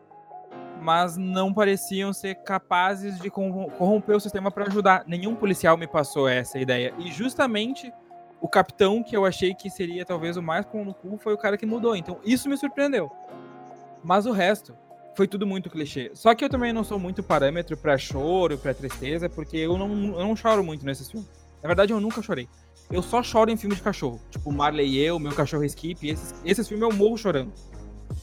[0.79, 5.03] mas não pareciam ser capazes de corrom- corromper o sistema para ajudar.
[5.07, 6.93] Nenhum policial me passou essa ideia.
[6.99, 7.91] E justamente
[8.41, 11.37] o capitão, que eu achei que seria talvez o mais pão no cu, foi o
[11.37, 11.95] cara que mudou.
[11.95, 13.09] Então isso me surpreendeu.
[14.03, 14.75] Mas o resto
[15.15, 16.11] foi tudo muito clichê.
[16.13, 19.87] Só que eu também não sou muito parâmetro pra choro, pra tristeza, porque eu não,
[19.87, 21.42] eu não choro muito nesses filmes.
[21.63, 22.47] Na verdade, eu nunca chorei.
[22.91, 24.19] Eu só choro em filme de cachorro.
[24.29, 26.07] Tipo, Marley e eu, Meu Cachorro Skip.
[26.07, 27.51] Esses, esses filmes eu morro chorando.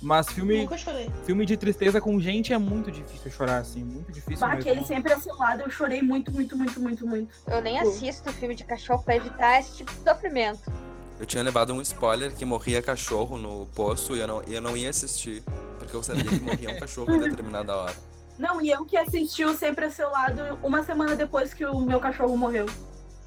[0.03, 1.11] Mas filme, Nunca chorei.
[1.25, 3.83] filme de tristeza com gente é muito difícil chorar, assim.
[3.83, 4.71] Muito difícil Bah, mesmo.
[4.71, 7.35] aquele sempre a seu lado, eu chorei muito, muito, muito, muito, muito.
[7.49, 10.71] Eu nem assisto filme de cachorro pra evitar esse tipo de sofrimento.
[11.19, 14.77] Eu tinha levado um spoiler que morria cachorro no poço e eu não, eu não
[14.77, 15.43] ia assistir,
[15.79, 17.95] porque eu sabia que morria um cachorro em determinada hora.
[18.39, 21.81] Não, e eu que assisti o Sempre a Seu Lado uma semana depois que o
[21.81, 22.65] meu cachorro morreu.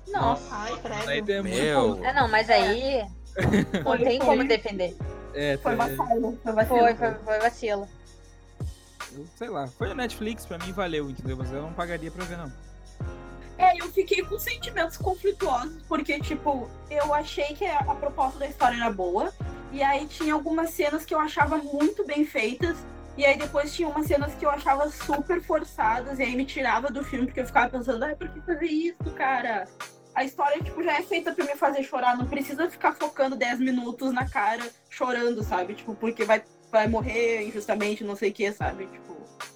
[0.07, 0.43] Nossa.
[0.51, 0.73] Ai,
[1.07, 1.43] Aí credo.
[1.43, 3.03] Meu, Ah, não, mas aí
[3.83, 4.95] não tem como defender.
[5.33, 6.79] É, Foi vacilo, foi vacilo.
[6.79, 7.89] Foi, foi, foi vacilo.
[9.35, 11.35] sei lá, foi a Netflix, pra mim valeu, entendeu?
[11.37, 12.51] Mas eu não pagaria pra ver, não.
[13.57, 18.47] É, eu fiquei com sentimentos conflituosos, porque, tipo, eu achei que a, a proposta da
[18.47, 19.31] história era boa,
[19.71, 22.77] e aí tinha algumas cenas que eu achava muito bem feitas,
[23.17, 26.89] e aí depois tinha umas cenas que eu achava super forçadas, e aí me tirava
[26.89, 29.65] do filme, porque eu ficava pensando, ai, por que fazer isso, cara?
[30.15, 33.59] A história, tipo, já é feita pra me fazer chorar, não precisa ficar focando 10
[33.59, 35.73] minutos na cara chorando, sabe?
[35.73, 38.85] Tipo, porque vai, vai morrer injustamente, não sei o que, sabe?
[38.87, 39.13] Tipo,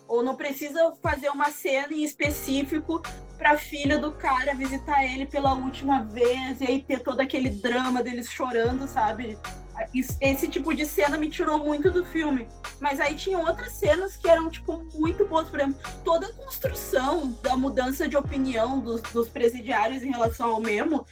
[0.07, 3.01] ou não precisa fazer uma cena em específico
[3.37, 8.01] pra filha do cara visitar ele pela última vez e aí ter todo aquele drama
[8.01, 9.37] deles chorando, sabe?
[10.21, 12.47] Esse tipo de cena me tirou muito do filme.
[12.79, 15.47] Mas aí tinha outras cenas que eram, tipo, muito boas.
[15.49, 20.61] Por exemplo, toda a construção da mudança de opinião dos, dos presidiários em relação ao
[20.61, 21.05] Memo,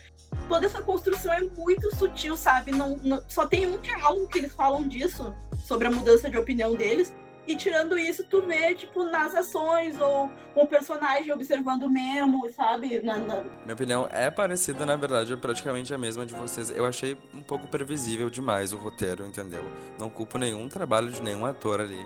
[0.47, 2.71] toda essa construção é muito sutil, sabe?
[2.71, 6.75] Não, não- só tem um diálogo que eles falam disso, sobre a mudança de opinião
[6.75, 7.13] deles.
[7.47, 12.99] E tirando isso, tu vê, tipo, nas ações, ou o personagem observando o Memo, sabe?
[13.01, 16.71] Na- na- minha opinião é parecida, na verdade, é praticamente a mesma de vocês.
[16.71, 19.63] Eu achei um pouco previsível demais o roteiro, entendeu?
[19.99, 22.03] Não culpo nenhum trabalho de nenhum ator ali.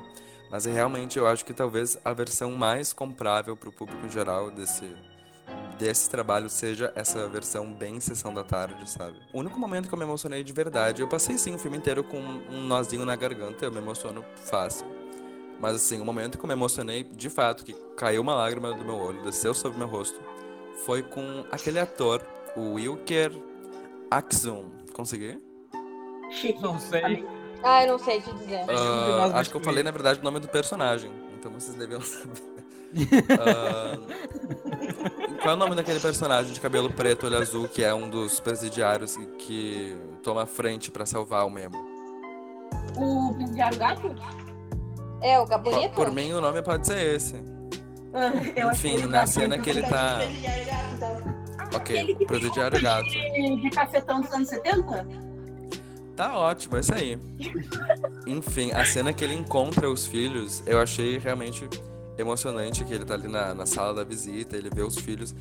[0.51, 4.51] Mas é realmente eu acho que talvez a versão mais comprável pro público em geral
[4.51, 4.93] desse,
[5.77, 9.15] desse trabalho seja essa versão bem sessão da tarde, sabe?
[9.31, 12.03] O único momento que eu me emocionei de verdade, eu passei sim o filme inteiro
[12.03, 14.85] com um nozinho na garganta, eu me emociono fácil.
[15.59, 18.85] Mas assim, o momento que eu me emocionei, de fato, que caiu uma lágrima do
[18.85, 20.19] meu olho, desceu sobre meu rosto,
[20.85, 23.31] foi com aquele ator, o Wilker
[24.09, 24.65] Axum.
[24.93, 25.37] Consegui?
[26.61, 27.25] Não sei.
[27.63, 28.65] Ah, eu não sei te dizer.
[28.65, 31.11] Nós acho que eu falei, na verdade, o nome do personagem.
[31.37, 32.59] Então vocês deviam saber.
[33.39, 33.95] Ah,
[35.43, 38.39] qual é o nome daquele personagem de cabelo preto, olho azul, que é um dos
[38.39, 41.77] presidiários que, que toma a frente pra salvar o Memo?
[42.97, 44.15] O presidiário gato?
[45.21, 45.93] É, o Por, Gabonito?
[45.95, 47.35] por mim, o nome pode ser esse.
[48.13, 48.31] Ah,
[48.71, 50.19] Enfim, na gato cena muito que ele tá.
[50.95, 51.39] Então.
[51.75, 53.05] Ok, o presidiário gato.
[53.09, 55.07] De, de cafetão dos anos 70?
[56.15, 57.17] Tá ótimo, é isso aí.
[58.25, 61.67] Enfim, a cena que ele encontra os filhos, eu achei realmente
[62.17, 65.33] emocionante que ele tá ali na, na sala da visita, ele vê os filhos.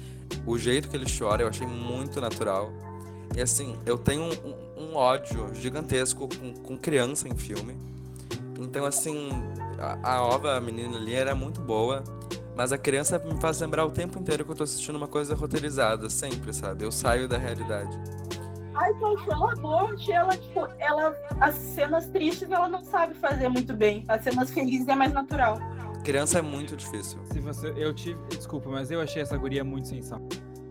[0.46, 2.70] O jeito que ele chora, eu achei muito natural.
[3.36, 7.76] E assim, eu tenho um, um- um ódio gigantesco com, com criança em filme.
[8.60, 9.30] Então, assim,
[9.78, 12.02] a, a Ova, a menina ali, era muito boa.
[12.56, 15.34] Mas a criança me faz lembrar o tempo inteiro que eu tô assistindo uma coisa
[15.34, 16.84] roteirizada, sempre, sabe?
[16.84, 17.96] Eu saio da realidade.
[18.74, 21.16] Ai, pelo amor de ela, tipo, ela.
[21.40, 24.04] As cenas tristes ela não sabe fazer muito bem.
[24.08, 25.58] As cenas felizes é mais natural.
[26.04, 27.18] Criança é muito difícil.
[27.32, 27.72] Se você.
[27.76, 28.18] Eu tive.
[28.28, 30.20] Desculpa, mas eu achei essa guria muito sal.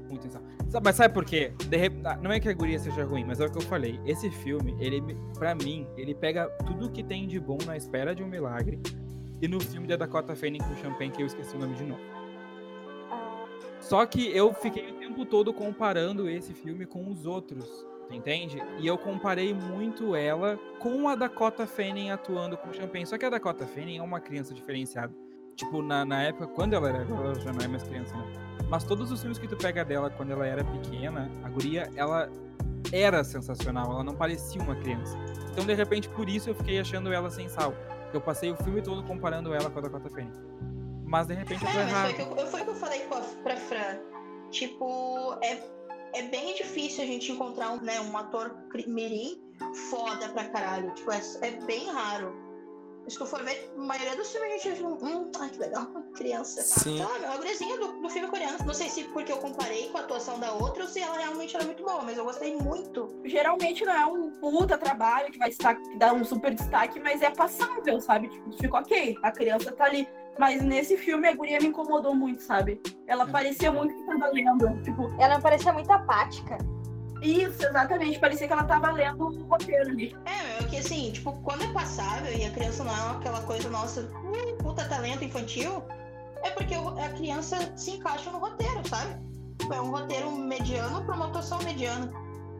[0.09, 0.29] Muito.
[0.29, 0.45] Sabe-
[0.83, 1.53] Mas sabe por quê?
[1.71, 3.99] Rep- ah, Não é que a guria seja ruim, mas é o que eu falei.
[4.05, 5.01] Esse filme, ele,
[5.37, 8.79] pra mim, ele pega tudo que tem de bom na espera de um milagre.
[9.41, 12.01] E no filme da Dakota Fanning com Champagne, que eu esqueci o nome de novo.
[13.79, 18.61] Só que eu fiquei o tempo todo comparando esse filme com os outros, entende?
[18.79, 23.05] E eu comparei muito ela com a Dakota Fanning atuando com Champagne.
[23.05, 25.13] Só que a Dakota Fanning é uma criança diferenciada.
[25.55, 27.03] Tipo, na, na época, quando ela era.
[27.03, 28.46] Ela já não é mais criança, né?
[28.69, 32.29] Mas todos os filmes que tu pega dela quando ela era pequena, a guria, ela
[32.91, 33.91] era sensacional.
[33.91, 35.17] Ela não parecia uma criança.
[35.51, 37.73] Então, de repente, por isso eu fiquei achando ela sem sal.
[38.13, 40.31] Eu passei o filme todo comparando ela com a Dakota Fanning.
[41.05, 42.11] Mas, de repente, eu tô É, foi errado.
[42.11, 43.99] o que eu, foi que eu falei com a, pra Fran.
[44.51, 45.63] Tipo, é,
[46.13, 48.55] é bem difícil a gente encontrar um, né, um ator
[48.87, 49.41] mirim
[49.89, 50.91] foda pra caralho.
[50.91, 52.46] Tipo, é, é bem raro.
[53.07, 55.87] Se tu for ver, a maioria dos filmes a gente acha, hum, ai que legal,
[56.13, 56.61] criança.
[56.61, 56.97] Sim.
[56.97, 58.57] Sei lá, meu, a guriazinha do, do filme coreano.
[58.65, 61.55] Não sei se porque eu comparei com a atuação da outra ou se ela realmente
[61.55, 63.07] era muito boa, mas eu gostei muito.
[63.23, 67.21] Geralmente não é um puta trabalho que vai destaque, que dá um super destaque, mas
[67.21, 68.27] é passável, sabe?
[68.27, 69.17] Tipo, fica ok.
[69.23, 70.07] A criança tá ali.
[70.37, 72.79] Mas nesse filme a guria me incomodou muito, sabe?
[73.07, 74.81] Ela parecia muito que tava lendo.
[74.83, 76.57] Tipo, Ela parecia muito apática.
[77.21, 78.19] Isso, exatamente.
[78.19, 80.15] Parecia que ela tava lendo o roteiro ali.
[80.25, 83.69] É, meu, que assim, tipo, quando é passável e a criança não é aquela coisa,
[83.69, 85.83] nossa, uh, puta talento infantil,
[86.43, 89.15] é porque a criança se encaixa no roteiro, sabe?
[89.71, 92.11] É um roteiro mediano pra uma atuação mediana.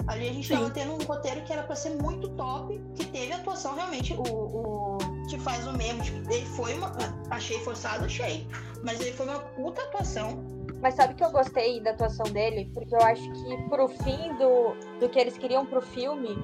[0.08, 0.56] Ali a gente Sim.
[0.56, 4.13] tava tendo um roteiro que era pra ser muito top, que teve atuação realmente.
[4.13, 6.96] O, o que faz o mesmo, tipo, ele foi uma.
[7.30, 8.48] Achei forçado, achei.
[8.84, 10.46] Mas ele foi uma puta atuação.
[10.81, 12.69] Mas sabe que eu gostei da atuação dele?
[12.73, 16.37] Porque eu acho que pro fim do, do que eles queriam pro filme,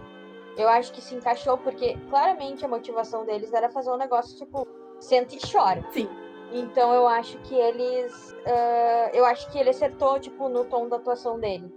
[0.57, 4.67] eu acho que se encaixou, porque claramente a motivação deles era fazer um negócio tipo,
[4.99, 5.85] senta e chora.
[5.91, 6.09] Sim.
[6.51, 8.35] Então eu acho que eles.
[8.45, 11.71] ah, eu acho que ele acertou, tipo, no tom da atuação dele.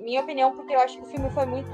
[0.00, 1.68] Minha opinião, porque eu acho que o filme foi muito.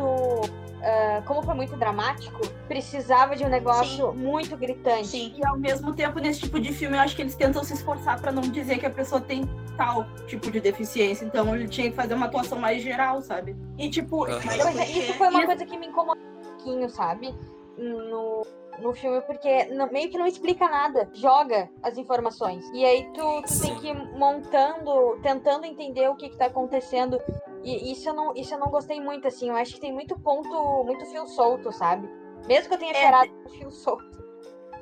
[0.82, 5.06] ah, como foi muito dramático, precisava de um negócio muito gritante.
[5.06, 5.34] Sim.
[5.36, 8.20] E ao mesmo tempo, nesse tipo de filme, eu acho que eles tentam se esforçar
[8.20, 9.42] pra não dizer que a pessoa tem
[9.76, 11.24] tal tipo de deficiência.
[11.24, 13.56] Então ele tinha que fazer uma atuação mais geral, sabe?
[13.78, 14.40] E tipo, Aham.
[14.44, 17.32] Mas é, isso foi uma coisa que me incomodou um pouquinho, sabe?
[17.78, 18.42] No,
[18.80, 21.08] no filme, porque não- meio que não explica nada.
[21.14, 22.68] Joga as informações.
[22.74, 23.74] E aí tu, tu tem Sim.
[23.76, 27.20] que ir montando, tentando entender o que, que tá acontecendo.
[27.62, 29.48] E isso eu, não, isso eu não gostei muito, assim.
[29.50, 32.08] Eu acho que tem muito ponto, muito fio solto, sabe?
[32.46, 34.20] Mesmo que eu tenha É, chorado no fio solto.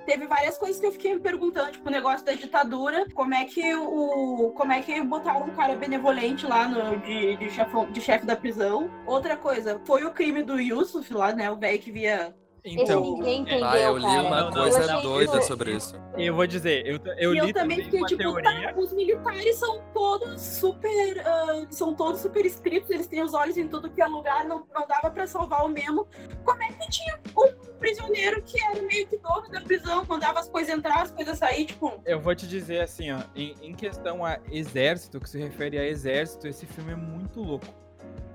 [0.06, 3.44] teve várias coisas que eu fiquei me perguntando, tipo, o negócio da ditadura, como é
[3.44, 4.52] que o.
[4.56, 8.36] como é que botaram um cara benevolente lá no, de, de, chefão- de chefe da
[8.36, 8.88] prisão.
[9.06, 11.50] Outra coisa, foi o crime do Yusuf lá, né?
[11.50, 12.34] O velho que via.
[12.64, 14.22] Esse Então, ninguém entendeu, Ah, eu li cara.
[14.22, 15.94] uma Não, não, coisa não, doida sobre isso.
[16.16, 18.72] eu vou dizer, eu, eu e li eu também fiquei uma tipo, teoria.
[18.72, 21.20] tá, os militares são todos super.
[21.26, 24.66] ah, são todos super estritos, eles têm os olhos em tudo que é lugar, não,
[24.74, 26.06] não dava pra salvar o mesmo.
[26.44, 30.48] Como é que tinha um prisioneiro que era meio que dono da prisão, mandava as
[30.48, 32.00] coisas entrar, as coisas sair, tipo.
[32.04, 35.86] Eu vou te dizer assim, ó, em, em questão a exército, que se refere a
[35.86, 37.66] exército, esse filme é muito louco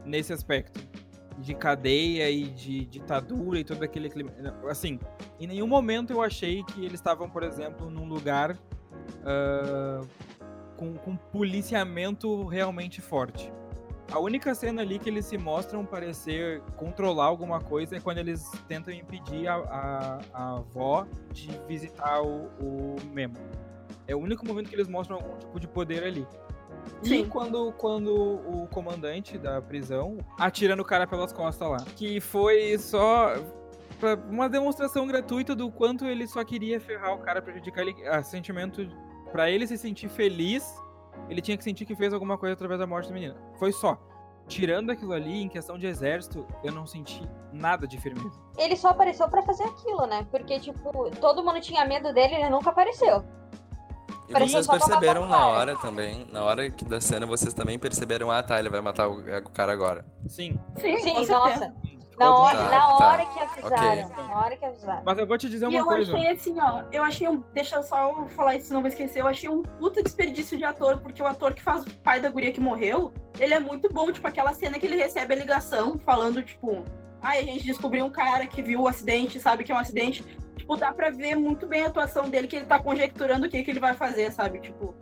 [0.06, 0.80] nesse aspecto
[1.40, 4.32] de cadeia e de ditadura e todo aquele clima.
[4.70, 5.00] Assim,
[5.40, 8.58] em nenhum momento eu achei que eles estavam, por exemplo, num lugar
[9.26, 10.02] ah,
[10.78, 13.52] com, com policiamento realmente forte.
[14.12, 18.50] A única cena ali que eles se mostram parecer controlar alguma coisa é quando eles
[18.68, 23.38] tentam impedir a, a, a avó de visitar o, o Memo.
[24.06, 26.28] É o único momento que eles mostram algum tipo de poder ali.
[27.04, 27.30] E Sim.
[27.30, 31.78] quando, quando o comandante da prisão atira no cara pelas costas lá.
[31.96, 33.36] Que foi só
[34.30, 38.08] uma demonstração gratuita do quanto ele só queria ferrar o cara, prejudicar ele.
[38.08, 38.88] A sentimento.
[39.32, 40.64] Pra ele se sentir feliz,
[41.28, 43.36] ele tinha que sentir que fez alguma coisa através da morte da menina.
[43.58, 43.98] Foi só.
[44.48, 48.40] Tirando aquilo ali, em questão de exército, eu não senti nada de firmeza.
[48.58, 50.28] Ele só apareceu pra fazer aquilo, né?
[50.30, 53.24] Porque, tipo, todo mundo tinha medo dele, ele nunca apareceu.
[54.30, 58.32] E Parecia vocês perceberam na hora também, na hora que da cena, vocês também perceberam,
[58.32, 60.06] ah tá, ele vai matar o, o cara agora.
[60.28, 60.58] Sim.
[60.80, 61.74] Sim, Sim, nossa.
[62.18, 63.08] Na hora, Tá, na tá.
[63.08, 64.04] hora que avisaram.
[64.06, 64.26] Ok.
[64.28, 65.02] Na hora que avisaram.
[65.04, 66.16] Mas eu vou te dizer E uma eu coisa.
[66.16, 67.44] achei assim, ó, eu achei um.
[67.54, 69.22] Deixa eu só falar isso, senão eu vou esquecer.
[69.22, 72.30] Eu achei um puta desperdício de ator, porque o ator que faz o pai da
[72.30, 74.12] guria que morreu, ele é muito bom.
[74.12, 76.84] Tipo, aquela cena que ele recebe a ligação falando, tipo,
[77.20, 80.24] ai, a gente descobriu um cara que viu o acidente, sabe que é um acidente.
[80.56, 83.64] Tipo, dá pra ver muito bem a atuação dele, que ele tá conjecturando o que,
[83.64, 84.60] que ele vai fazer, sabe?
[84.60, 84.96] Tipo,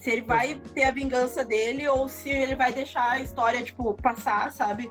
[0.00, 3.94] Se ele vai ter a vingança dele ou se ele vai deixar a história, tipo,
[3.94, 4.88] passar, sabe?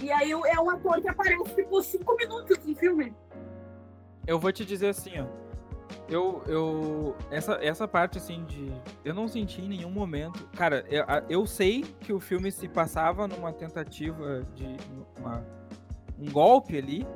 [0.00, 3.14] E aí é um ator que aparece, tipo, cinco minutos no filme.
[4.26, 5.26] Eu vou te dizer assim, ó.
[6.08, 7.16] Eu, eu.
[7.30, 8.72] Essa, essa parte, assim, de.
[9.04, 10.46] Eu não senti em nenhum momento.
[10.56, 14.76] Cara, eu, eu sei que o filme se passava numa tentativa de.
[15.18, 15.44] Uma,
[16.18, 17.06] um golpe ali.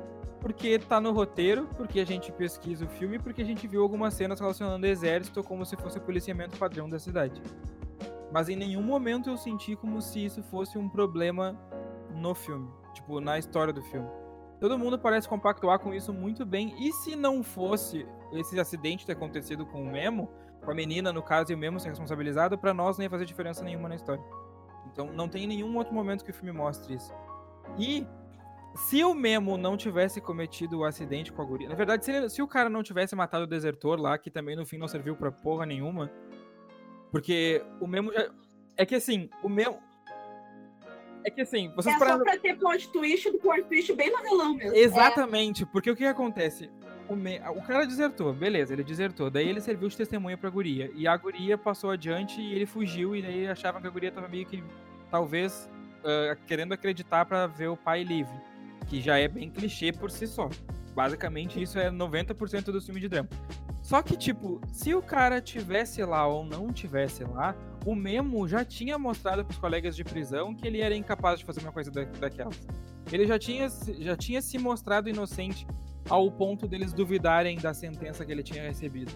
[0.43, 4.13] Porque tá no roteiro, porque a gente pesquisa o filme, porque a gente viu algumas
[4.13, 7.41] cenas relacionando exército como se fosse o policiamento padrão da cidade.
[8.29, 11.57] Mas em nenhum momento eu senti como se isso fosse um problema
[12.13, 12.69] no filme.
[12.93, 14.09] Tipo, na história do filme.
[14.59, 16.75] Todo mundo parece compactuar com isso muito bem.
[16.77, 20.29] E se não fosse esse acidente ter acontecido com o Memo,
[20.61, 23.25] com a menina, no caso, e o Memo ser responsabilizado, pra nós não ia fazer
[23.25, 24.23] diferença nenhuma na história.
[24.91, 27.13] Então não tem nenhum outro momento que o filme mostre isso.
[27.77, 28.05] E
[28.75, 31.69] se o Memo não tivesse cometido o acidente com a guria.
[31.69, 34.55] Na verdade, se, ele- se o cara não tivesse matado o desertor lá, que também
[34.55, 36.09] no fim não serviu pra porra nenhuma.
[37.11, 38.29] Porque o Memo já.
[38.75, 39.79] É que assim, o Memo.
[41.25, 44.11] É que assim, vocês é pararam- só pra ter plot twist do plot twist bem
[44.11, 44.75] novelão mesmo.
[44.75, 46.69] Exatamente, porque o que acontece?
[47.07, 49.29] O, me- o cara desertou, beleza, ele desertou.
[49.29, 50.89] Daí ele serviu de testemunha pra guria.
[50.95, 53.15] E a guria passou adiante e ele fugiu.
[53.15, 54.63] E daí achavam que a guria tava meio que,
[55.11, 55.69] talvez,
[56.03, 58.35] ah, querendo acreditar pra ver o pai livre.
[58.87, 60.49] Que já é bem clichê por si só.
[60.95, 63.29] Basicamente, isso é 90% do filme de drama.
[63.81, 68.63] Só que, tipo, se o cara tivesse lá ou não tivesse lá, o Memo já
[68.63, 72.03] tinha mostrado pros colegas de prisão que ele era incapaz de fazer uma coisa da,
[72.03, 72.65] daquelas.
[73.11, 73.67] Ele já tinha,
[73.99, 75.67] já tinha se mostrado inocente
[76.09, 79.11] ao ponto deles duvidarem da sentença que ele tinha recebido.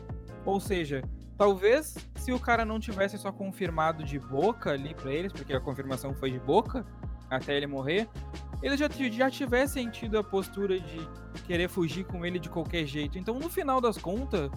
[0.45, 1.01] Ou seja,
[1.37, 5.59] talvez se o cara não tivesse só confirmado de boca ali pra eles, porque a
[5.61, 6.85] confirmação foi de boca
[7.29, 8.07] até ele morrer,
[8.61, 11.07] eles já, já tivessem tido a postura de
[11.45, 13.17] querer fugir com ele de qualquer jeito.
[13.17, 14.49] Então, no final das contas,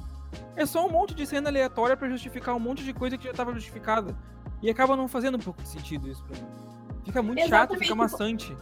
[0.57, 3.33] é só um monte de cena aleatória pra justificar um monte de coisa que já
[3.33, 4.17] tava justificada.
[4.63, 6.47] E acaba não fazendo um pouco de sentido isso pra mim.
[7.05, 7.83] Fica muito chato, Exatamente.
[7.83, 8.57] fica maçante.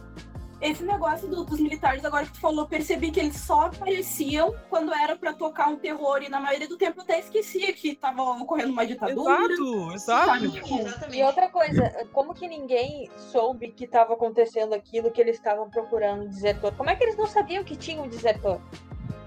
[0.61, 4.93] Esse negócio do- dos militares, agora que tu falou, percebi que eles só apareciam quando
[4.93, 6.21] era pra tocar um terror.
[6.21, 9.53] E na maioria do tempo eu até esquecia que tava ocorrendo uma ditadura.
[9.53, 10.25] Exato, exato.
[10.27, 10.45] sabe?
[10.81, 11.17] Exatamente.
[11.17, 16.23] E outra coisa, como que ninguém soube que estava acontecendo aquilo que eles estavam procurando
[16.23, 16.73] um desertor?
[16.75, 18.59] Como é que eles não sabiam que tinha um desertor?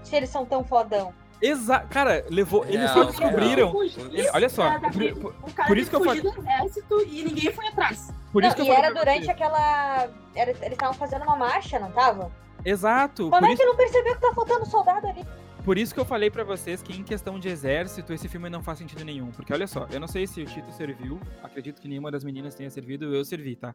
[0.03, 1.13] Se eles são tão fodão.
[1.45, 2.63] Exa cara, levou.
[2.63, 3.07] Eles Real, só real.
[3.11, 3.71] descobriram.
[3.71, 4.05] Fugiu.
[4.13, 7.01] Ele- olha só, É, por, por- o cara por isso que eu fugir do exército
[7.01, 8.13] e ninguém foi atrás.
[8.31, 10.09] por Não, isso que eu e falei era durante aquela.
[10.33, 12.31] Era, eles estavam fazendo uma marcha, não estavam?
[12.63, 13.29] Exato.
[13.29, 15.25] Como Por é isso, que não percebeu que tá faltando soldado ali?
[15.65, 18.61] por isso que eu falei pra vocês que em questão de exército, esse filme não
[18.63, 19.31] faz sentido nenhum.
[19.31, 22.55] Porque olha só, eu não sei se o Tito serviu, acredito que nenhuma das meninas
[22.55, 23.73] tenha servido, eu servi, tá?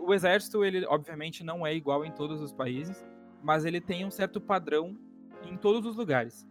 [0.00, 3.04] O exército, ele obviamente não é igual em todos os países,
[3.42, 4.96] mas ele tem um certo padrão
[5.44, 6.46] em todos os lugares.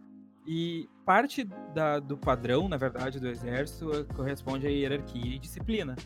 [0.46, 5.96] E parte da- do padrão, na verdade, do exército eh, corresponde à hierarquia e disciplina.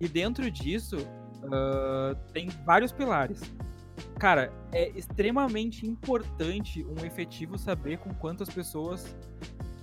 [0.00, 0.96] E dentro disso,
[1.52, 3.40] ah, tem vários pilares.
[4.18, 9.16] Cara, é extremamente importante um efetivo saber com quantas pessoas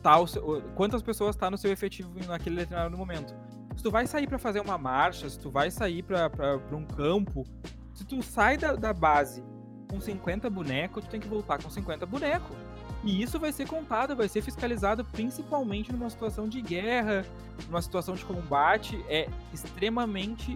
[0.04, 3.34] tá o seu, quantas pessoas tá no seu efetivo naquele determinado momento.
[3.78, 6.30] Se tu vai sair pra fazer uma marcha, se tu vai sair pra
[6.74, 7.46] um campo,
[7.94, 9.42] se tu sai da, da base
[9.90, 12.56] com 50 bonecos, tu tem que voltar com 50 bonecos.
[13.04, 17.26] E isso vai ser contado, vai ser fiscalizado principalmente numa situação de guerra,
[17.68, 19.04] numa situação de combate.
[19.10, 20.56] É extremamente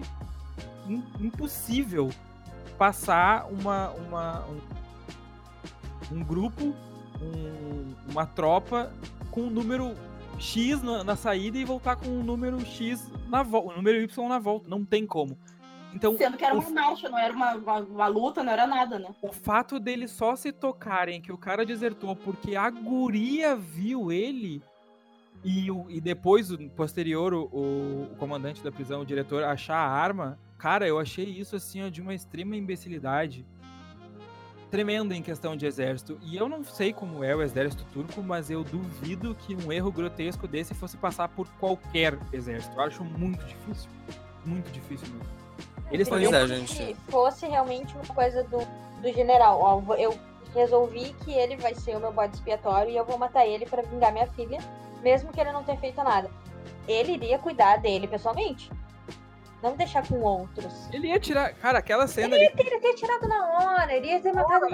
[0.87, 2.09] im- impossível
[2.77, 4.45] passar uma, uma
[6.11, 6.73] um, um grupo,
[7.21, 8.91] um- uma tropa
[9.31, 9.95] com um número
[10.37, 14.27] X na, na saída e voltar com um número X na volta, um número Y
[14.29, 14.69] na volta.
[14.69, 15.37] Não tem como.
[15.95, 18.67] Então, Sendo que era o uma marcha, não era uma, uma, uma luta, não era
[18.67, 19.07] nada, né?
[19.21, 24.61] o fato deles só se tocarem que o cara desertou porque a guria viu ele
[25.43, 30.37] e, e depois, posterior, o, o- o comandante da prisão, o diretor, achar a arma,
[30.57, 33.45] cara, eu achei isso assim ó, de uma extrema imbecilidade
[34.69, 36.17] tremenda em questão de exército.
[36.23, 39.91] E eu não sei como é o exército turco, mas eu duvido que um erro
[39.91, 42.75] grotesco desse fosse passar por qualquer exército.
[42.75, 43.89] Eu acho muito difícil.
[44.45, 45.44] Muito difícil mesmo.
[45.91, 46.95] Eles Pois é, Se gente.
[47.09, 48.57] fosse realmente uma coisa do,
[49.01, 50.17] do general, ó, eu
[50.53, 53.81] resolvi que ele vai ser o meu bode expiatório e eu vou matar ele pra
[53.83, 54.57] vingar minha filha,
[55.01, 56.29] mesmo que ele não tenha feito nada.
[56.87, 58.71] Ele iria cuidar dele pessoalmente.
[59.61, 60.87] Não deixar com outros.
[60.93, 61.53] Ele ia tirar.
[61.55, 62.45] Cara, aquela cena ali.
[62.45, 64.67] Ele teria tirado na hora, ele ia ter matado.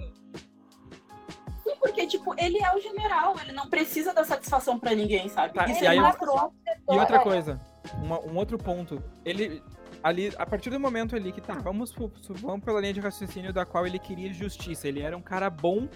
[1.64, 5.53] Sim, porque, tipo, ele é o general, ele não precisa dar satisfação pra ninguém, sabe?
[5.53, 5.97] Tá, e aí.
[5.97, 7.59] E outra É, coisa,
[8.01, 9.01] uma- um outro ponto.
[9.24, 9.64] Ele.
[10.04, 13.54] Ali, a partir do momento ali que tá, vamos, pro- vamos pela linha de raciocínio
[13.54, 14.88] da qual ele queria justiça.
[14.88, 15.88] Ele era um cara bom,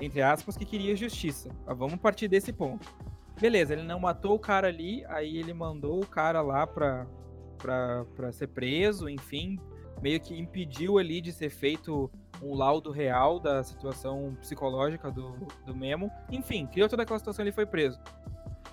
[0.00, 1.48] entre aspas, que queria justiça.
[1.64, 2.86] Mas vamos partir desse ponto.
[3.40, 7.06] Beleza, ele não matou o cara ali, aí ele mandou o cara lá pra,
[7.58, 9.58] pra, pra ser preso, enfim,
[10.00, 12.10] meio que impediu ali de ser feito
[12.42, 15.30] um laudo real da situação psicológica do,
[15.64, 16.10] do Memo.
[16.30, 18.00] Enfim, criou toda aquela situação e ele foi preso.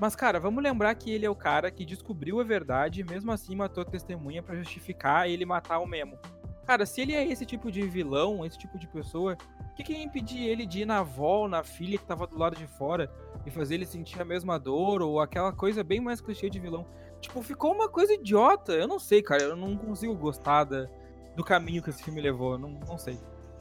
[0.02, 3.32] Mas, cara, vamos lembrar que ele é o cara que descobriu a verdade e mesmo
[3.32, 6.18] assim matou a testemunha pra justificar ele matar o Memo.
[6.66, 9.94] Cara, se ele é esse tipo de vilão, esse tipo de pessoa, o que, que
[9.94, 13.12] ia impedir ele de ir na avó, na filha que tava do lado de fora
[13.46, 16.84] e fazer ele sentir a mesma dor ou aquela coisa bem mais clichê de vilão?
[17.20, 18.72] Tipo, ficou uma coisa idiota.
[18.72, 19.44] Eu não sei, cara.
[19.44, 20.88] Eu não consigo gostar da,
[21.36, 22.58] do caminho que esse filme levou.
[22.58, 23.20] Não, não sei.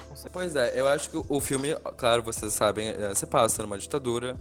[0.08, 0.30] Não sei.
[0.32, 4.38] Pois é, eu acho que o filme, claro, vocês sabem, é, se passa numa ditadura.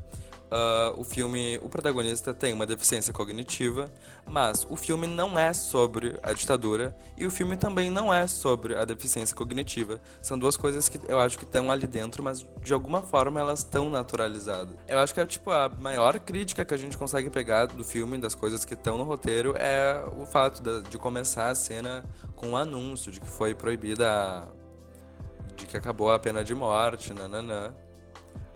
[0.50, 3.92] Uh, o filme, o protagonista tem uma deficiência cognitiva,
[4.26, 8.76] mas o filme não é sobre a ditadura e o filme também não é sobre
[8.76, 10.02] a deficiência cognitiva.
[10.20, 13.60] São duas coisas que eu acho que estão ali dentro, mas de alguma forma elas
[13.60, 14.76] estão naturalizadas.
[14.88, 18.18] Eu acho que é tipo a maior crítica que a gente consegue pegar do filme,
[18.18, 22.04] das coisas que estão no roteiro, é o fato de, de começar a cena
[22.36, 24.48] com um anúncio de que foi proibida, a,
[25.56, 27.72] de que acabou a pena de morte, nananã.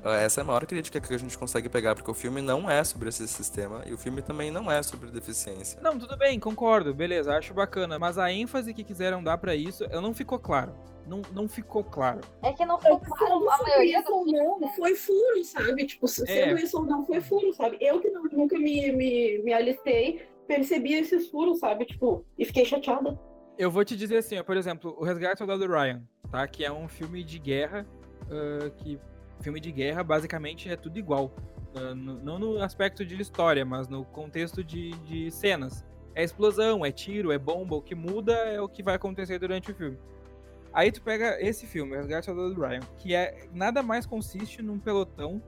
[0.03, 2.83] Essa é a maior crítica que a gente consegue pegar, porque o filme não é
[2.83, 5.79] sobre esse sistema e o filme também não é sobre deficiência.
[5.81, 7.97] Não, tudo bem, concordo, beleza, acho bacana.
[7.97, 10.73] Mas a ênfase que quiseram dar para isso, não ficou claro.
[11.07, 12.21] Não, não ficou claro.
[12.41, 15.85] É que não ficou claro a maioria isso ou não, foi furo, sabe?
[15.85, 16.61] Tipo, sendo É.
[16.61, 17.77] isso ou não, foi furo, sabe?
[17.81, 21.85] Eu que não- nunca me, me, me alistei, percebi esses furos, sabe?
[21.85, 23.17] Tipo, e fiquei chateada.
[23.57, 26.01] Eu vou te dizer assim, ó, por exemplo, O Resgate do Soldado Ryan,
[26.31, 26.47] tá?
[26.47, 27.85] Que é um filme de guerra,
[28.31, 28.97] ah, que
[29.43, 31.31] filme de guerra basicamente é tudo igual.
[31.75, 35.85] Ah, não no aspecto de história, mas no contexto de, de cenas.
[36.15, 39.71] É explosão, é tiro, é bomba, o que muda é o que vai acontecer durante
[39.71, 39.97] o filme.
[40.71, 45.41] Aí tu pega esse filme, Resgate Soldado Ryan, que é nada mais consiste num pelotão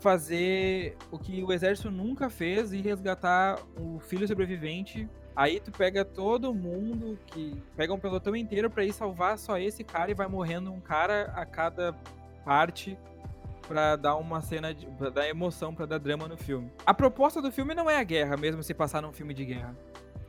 [0.00, 5.08] fazer o que o exército nunca fez e resgatar o filho sobrevivente
[5.38, 9.84] Aí tu pega todo mundo que pega um pelotão inteiro pra ir salvar só esse
[9.84, 11.94] cara e vai morrendo um cara a cada
[12.48, 12.98] parte
[13.66, 16.72] pra dar uma cena de, pra dar emoção, pra dar drama no filme.
[16.86, 19.76] A proposta do filme não é a guerra, mesmo se passar num filme de guerra.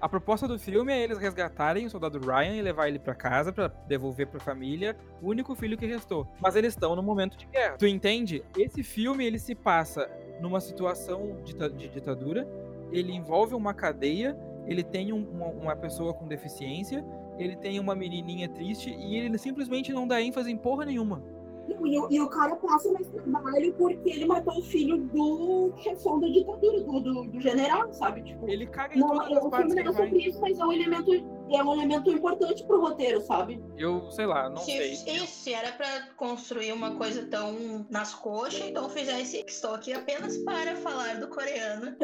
[0.01, 3.53] A proposta do filme é eles resgatarem o soldado Ryan e levar ele pra casa
[3.53, 6.28] pra devolver pra família o único filho que restou.
[6.41, 7.78] Mas eles estão no momento de guerra.
[7.78, 8.43] Tu entende?
[8.57, 10.09] Esse filme ele se passa
[10.41, 11.53] numa situação de
[11.89, 12.45] ditadura,
[12.91, 17.03] ele envolve uma cadeia ele tem um- uma, uma pessoa com deficiência,
[17.39, 21.24] ele tem uma menininha triste e ele simplesmente não dá ênfase em porra nenhuma.
[21.70, 25.74] Não, e, o- e o cara passa mais trabalho porque ele matou o filho do
[25.78, 28.24] chefão da ditadura, do, do, do general, sabe?
[28.24, 30.20] Tipo, Ele caga em não, todas é- as partes que não ele sobre vai.
[30.30, 31.11] isso, mas é um elemento,
[31.51, 33.63] é um elemento importante pro roteiro, sabe?
[33.78, 34.95] Eu sei lá, não se, sei.
[34.95, 39.43] se, se era pra construir uma coisa tão nas coxas, então fizesse.
[39.47, 41.95] Estou aqui apenas para falar do coreano,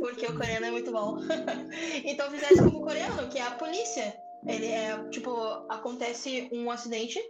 [0.00, 1.16] porque o coreano é muito bom.
[2.04, 4.14] então fizesse como o coreano, que é a polícia.
[4.46, 5.30] Ele é, tipo,
[5.68, 7.20] acontece um acidente,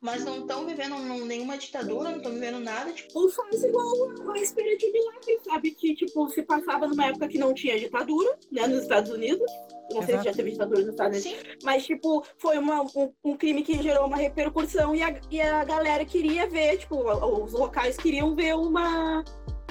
[0.00, 0.96] mas não estão vivendo
[1.26, 2.90] nenhuma ditadura, não estão vivendo nada.
[2.92, 5.70] Tipo, Ou faz igual a Spirit de Life, sabe?
[5.72, 8.66] Que, tipo, se passava numa época que não tinha ditadura, né?
[8.66, 9.50] Nos Estados Unidos.
[9.92, 11.42] Não sei se já teve ditadura nos Estados Unidos.
[11.42, 15.40] sim, Mas, tipo, foi uma- um, um crime que gerou uma repercussão e a, e
[15.40, 19.22] a galera queria ver, tipo, os locais queriam ver uma,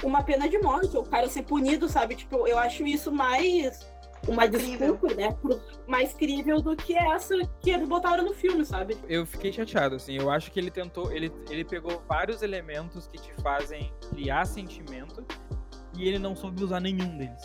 [0.03, 2.15] uma pena de morte, o cara ser punido, sabe?
[2.15, 3.79] Tipo, eu acho isso mais
[4.27, 4.93] uma Crível.
[4.93, 5.31] desculpa, né?
[5.41, 8.97] pro- mais crível do que essa que eles botaram no filme, sabe?
[9.07, 10.15] Eu fiquei chateado, assim.
[10.17, 11.11] Eu acho que ele tentou.
[11.11, 15.25] Ele, ele pegou vários elementos que te fazem criar sentimento
[15.97, 17.41] e ele não soube usar nenhum deles.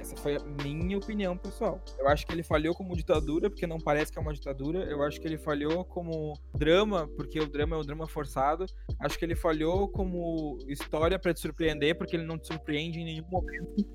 [0.00, 1.80] Essa foi a minha opinião, pessoal.
[1.98, 4.80] Eu acho que ele falhou como ditadura, porque não parece que é uma ditadura.
[4.84, 8.66] Eu acho que ele falhou como drama, porque o drama é um drama forçado.
[9.00, 13.04] Acho que ele falhou como história pra te surpreender, porque ele não te surpreende em
[13.04, 13.86] nenhum momento.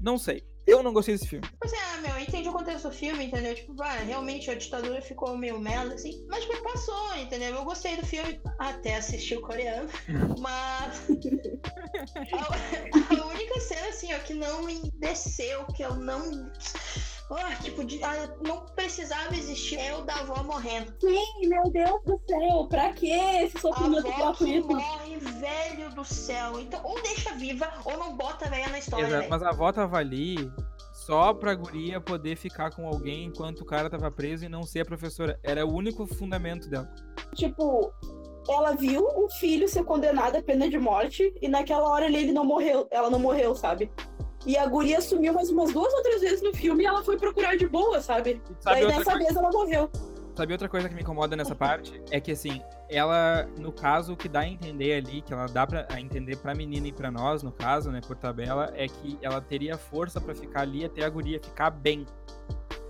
[0.00, 0.42] Não sei.
[0.70, 1.44] Eu não gostei desse filme.
[1.60, 3.56] Pois é, meu, eu entendi o contexto do filme, entendeu?
[3.56, 6.24] Tipo, vai, realmente a ditadura ficou meio merda, assim.
[6.28, 7.56] Mas, tipo, passou, entendeu?
[7.56, 9.88] Eu gostei do filme até assistir o coreano.
[10.38, 11.08] Mas.
[12.32, 16.48] A, a única cena, assim, ó, que não me desceu, que eu não.
[17.30, 20.92] Ah, tipo, de- ah, não precisava existir é o da avó morrendo.
[21.00, 24.66] Sim, meu Deus do céu, pra que esse sofrimento gratuito?
[24.74, 26.58] morre, velho do céu.
[26.60, 29.70] Então, ou deixa viva, ou não bota a velha na história, Exato, mas a avó
[29.72, 30.50] tava ali
[30.92, 34.80] só pra guria poder ficar com alguém enquanto o cara tava preso e não ser
[34.80, 35.38] a professora.
[35.42, 36.92] Era o único fundamento dela.
[37.34, 37.92] Tipo,
[38.48, 42.32] ela viu o filho ser condenado à pena de morte e naquela hora ali ele
[42.32, 43.90] não morreu, ela não morreu, sabe?
[44.46, 47.18] E a guria sumiu mais umas duas ou três vezes no filme e ela foi
[47.18, 48.40] procurar de boa, sabe?
[48.60, 49.90] Sabe aí outra, dessa coisa, vez ela morreu.
[50.34, 52.02] sabe outra coisa que me incomoda nessa parte?
[52.10, 55.66] É que assim, ela, no caso, o que dá a entender ali, que ela dá
[55.66, 59.18] pra, a entender pra menina e pra nós, no caso, né, por tabela, é que
[59.20, 62.06] ela teria força pra ficar ali até a guria ficar bem.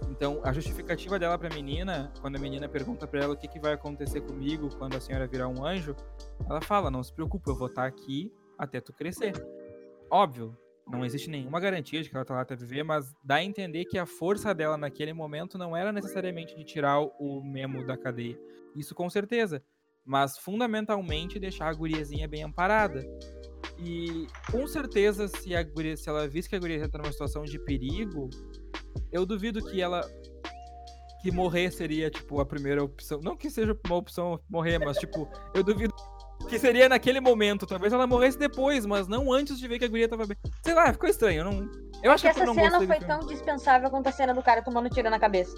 [0.08, 3.58] Então, a justificativa dela pra menina, quando a menina pergunta pra ela o que, que
[3.58, 5.96] vai acontecer comigo quando a senhora virar um anjo,
[6.48, 9.32] ela fala: Não se preocupe, eu vou estar aqui até tu crescer.
[10.10, 10.56] Óbvio,
[10.90, 13.84] não existe nenhuma garantia de que ela tá lá até viver, mas dá a entender
[13.84, 18.38] que a força dela naquele momento não era necessariamente de tirar o Memo da cadeia.
[18.76, 19.62] Isso com certeza.
[20.04, 23.04] Mas fundamentalmente deixar a guriazinha bem amparada.
[23.78, 27.44] E com certeza, se, a guria, se ela visse que a guria tá numa situação
[27.44, 28.28] de perigo,
[29.12, 30.02] eu duvido que ela.
[31.22, 33.20] que morrer seria, tipo, a primeira opção.
[33.22, 35.94] Não que seja uma opção morrer, mas, tipo, eu duvido
[36.50, 37.66] que seria naquele momento.
[37.66, 40.36] Talvez ela morresse depois, mas não antes de ver que a guria tava bem.
[40.62, 41.40] Sei lá, ficou estranho.
[41.40, 41.70] Eu, não...
[42.02, 43.06] eu acho que, Essa eu não cena foi filme.
[43.06, 45.56] tão dispensável quanto a cena do cara tomando tiro na cabeça.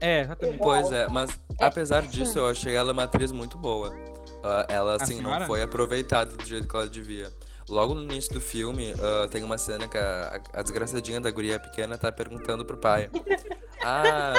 [0.00, 0.58] É, exatamente.
[0.58, 1.30] Pois é, mas
[1.60, 3.94] É, apesar disso, eu achei ela uma atriz muito boa.
[4.42, 7.30] Ah, ela, assim, não foi aproveitada do jeito que ela devia.
[7.68, 11.30] Logo no início do filme, ah, tem uma cena que a, a- a desgraçadinha da
[11.30, 13.08] guria pequena tá perguntando pro pai.
[13.84, 14.34] Ah.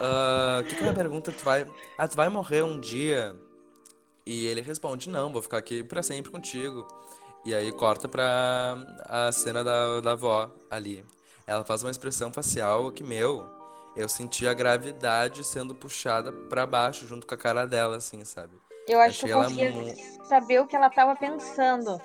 [0.00, 1.32] ah, O que, que ela pergunta?
[1.32, 1.66] Tu vai,
[1.98, 3.34] ah, tu vai morrer um dia?
[4.26, 6.86] E ele responde: Não, vou ficar aqui pra sempre contigo.
[7.44, 11.04] E aí corta pra a cena da, da avó ali.
[11.46, 13.46] Ela faz uma expressão facial que, meu,
[13.96, 18.60] eu senti a gravidade sendo puxada pra baixo junto com a cara dela, assim, sabe?
[18.86, 22.00] Eu acho que Achei eu ela conseguia mu- saber o que ela tava pensando.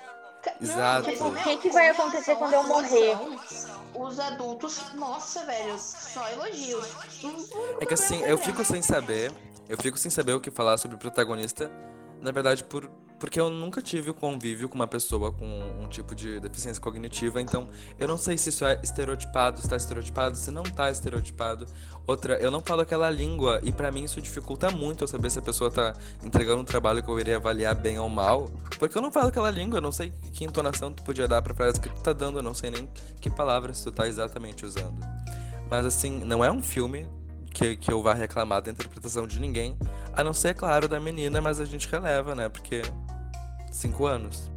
[0.60, 1.10] Exato.
[1.10, 3.16] Tipo, o que que vai acontecer quando eu morrer?
[3.94, 6.86] Os adultos, nossa, velho, só elogios.
[7.80, 9.32] É que assim, eu fico sem saber,
[9.68, 11.70] eu fico sem saber o que falar sobre o protagonista,
[12.26, 15.46] na verdade, por, porque eu nunca tive o convívio com uma pessoa com
[15.80, 17.68] um tipo de deficiência cognitiva, então
[18.00, 21.66] eu não sei se isso é estereotipado, se tá estereotipado, se não tá estereotipado.
[22.04, 25.38] Outra, eu não falo aquela língua, e pra mim isso dificulta muito eu saber se
[25.38, 29.02] a pessoa tá entregando um trabalho que eu iria avaliar bem ou mal, porque eu
[29.02, 31.88] não falo aquela língua, eu não sei que entonação tu podia dar pra frase que
[31.88, 32.88] tu tá dando, eu não sei nem
[33.20, 34.98] que palavras tu tá exatamente usando.
[35.70, 37.06] Mas assim, não é um filme
[37.56, 39.78] que, que eu vá reclamar da interpretação de ninguém,
[40.12, 42.48] a não ser, claro, da menina, mas a gente releva, né?
[42.48, 42.82] Porque.
[43.72, 44.50] Cinco anos.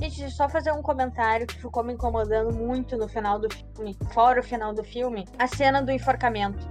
[0.00, 3.48] Gente, deixa eu só fazer um comentário que ficou me incomodando muito no final do
[3.52, 6.68] filme, fora o final do filme, a cena do enforcamento.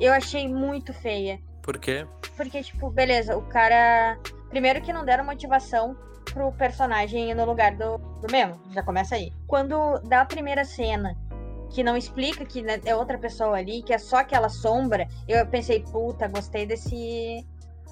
[0.00, 1.40] Eu achei muito feia.
[1.62, 2.06] Por quê?
[2.36, 4.18] Porque, tipo, beleza, o cara.
[4.50, 5.96] Primeiro que não deram motivação
[6.32, 8.60] pro personagem ir no lugar do, do Memo.
[8.72, 9.32] Já começa aí.
[9.46, 11.16] Quando dá a primeira cena,
[11.70, 15.46] que não explica que né, é outra pessoa ali, que é só aquela sombra, eu
[15.46, 17.46] pensei, puta, gostei desse.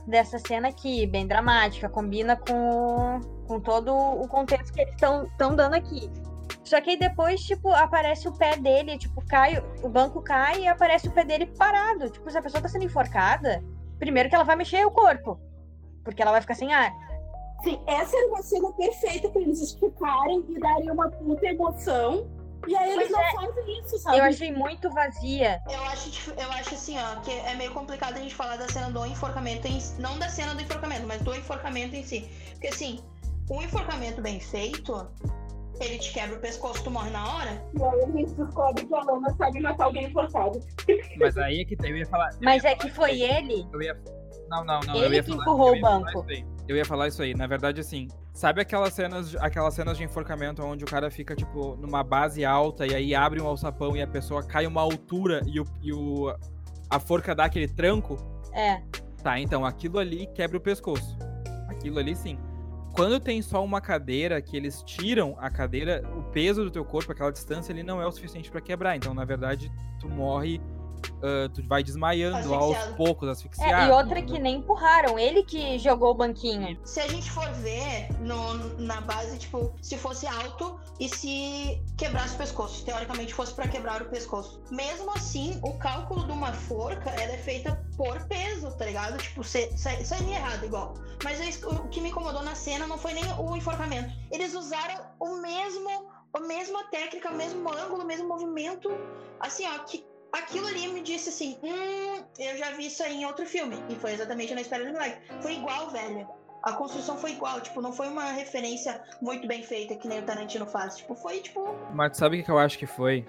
[0.07, 5.73] Dessa cena aqui, bem dramática, combina com, com todo o contexto que eles estão dando
[5.73, 6.11] aqui.
[6.63, 10.69] Só que aí depois, tipo, aparece o pé dele, tipo, cai, o banco cai e
[10.69, 12.11] aparece o pé dele parado.
[12.11, 13.63] Tipo, se a pessoa tá sendo enforcada,
[13.99, 15.39] primeiro que ela vai mexer o corpo.
[16.03, 16.93] Porque ela vai ficar sem ar.
[17.63, 22.29] Sim, essa era uma cena perfeita pra eles explicarem e darem uma puta emoção.
[22.67, 23.11] E aí eles
[23.47, 24.19] Fazem isso, sabe?
[24.19, 25.61] Eu achei muito vazia.
[25.71, 28.91] Eu acho, eu acho assim, ó, que é meio complicado a gente falar da cena
[28.91, 32.29] do enforcamento em si- Não da cena do enforcamento, mas do enforcamento em si.
[32.53, 33.01] Porque assim,
[33.51, 35.07] um enforcamento bem feito,
[35.81, 37.63] ele te quebra o pescoço, tu morre na hora.
[37.79, 40.61] E aí a gente descobre que a Lana sabe matar alguém enforcado.
[41.19, 42.31] Mas aí é que eu ia falar.
[42.33, 43.67] eu Mas ia é que foi ele.
[43.73, 44.01] Eu ia...
[44.49, 44.95] Não, não, não.
[44.97, 46.27] Ele eu ia que falar, empurrou eu o ia falar banco.
[46.69, 47.35] Eu ia falar isso aí.
[47.35, 51.77] Na verdade, assim, sabe aquelas cenas, aquelas cenas de enforcamento onde o cara fica, tipo,
[51.77, 55.61] numa base alta e aí abre um alçapão e a pessoa cai uma altura e,
[55.61, 56.35] o, e o,
[56.91, 58.19] a forca dá aquele tranco?
[58.53, 58.83] É.
[59.23, 61.17] Tá, então aquilo ali quebra o pescoço.
[61.69, 62.37] Aquilo ali sim.
[62.93, 67.11] Quando tem só uma cadeira que eles tiram a cadeira, o peso do teu corpo,
[67.13, 68.97] aquela distância ali não é o suficiente pra quebrar.
[68.97, 70.61] Então, na verdade, tu morre,
[71.23, 72.97] ah, tu vai desmaiando aos Asfixiado.
[72.97, 73.91] pouco, É, asfixiado.
[73.91, 76.79] e outra que nem empurraram, ele que jogou o banquinho.
[76.85, 82.35] Se a gente for ver no, na base, tipo, se fosse alto e se quebrasse
[82.35, 82.85] o pescoço.
[82.85, 84.63] Teoricamente fosse pra quebrar o pescoço.
[84.71, 89.17] Mesmo assim, o cálculo de uma forca ela é feita por peso, tá ligado?
[89.19, 90.95] Tipo, sairia errado igual.
[91.23, 94.13] Mas é o que me incomodou na cena não foi nem o enforcamento.
[94.31, 95.89] Eles usaram o mesmo,
[96.33, 98.91] a mesma técnica, o mesmo ângulo, o mesmo movimento.
[99.41, 100.05] Assim, ó, que
[100.39, 103.77] aquilo ali me disse assim: hum, eu já vi isso aí em outro filme.
[103.89, 105.19] E foi exatamente na Espera do Milagre.
[105.41, 106.27] Foi igual, velho.
[106.63, 110.23] A construção foi igual, tipo, não foi uma referência muito bem feita que nem o
[110.23, 110.97] Tarantino faz.
[110.97, 111.77] Tipo, foi tipo.
[111.93, 113.27] Mas sabe o que eu acho que foi?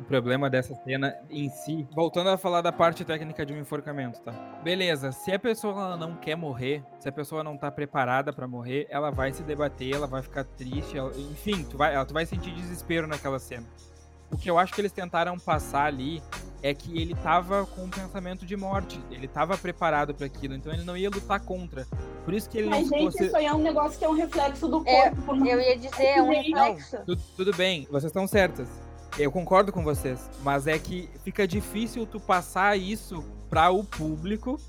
[0.00, 1.86] O problema dessa cena em si.
[1.90, 4.32] Voltando a falar da parte técnica de um enforcamento, tá?
[4.62, 8.86] Beleza, se a pessoa não quer morrer, se a pessoa não tá preparada pra morrer,
[8.90, 12.24] ela vai se debater, ela vai ficar triste, ela- enfim, tu vai, ela- tu vai
[12.24, 13.66] sentir desespero naquela cena.
[14.30, 16.22] O que eu acho que eles tentaram passar ali
[16.62, 19.00] é que ele tava com um pensamento de morte.
[19.10, 21.86] Ele tava preparado para aquilo, então ele não ia lutar contra.
[22.24, 23.26] Por isso que ele Mas, não gente, você...
[23.26, 25.36] isso aí é um negócio que é um reflexo do É, corpo.
[25.36, 26.96] mais- Eu ia dizer, é um Não, reflexo.
[27.06, 28.68] Tu- tudo bem, vocês estão certas.
[29.18, 34.60] Eu concordo com vocês, mas é que fica difícil tu passar isso para o público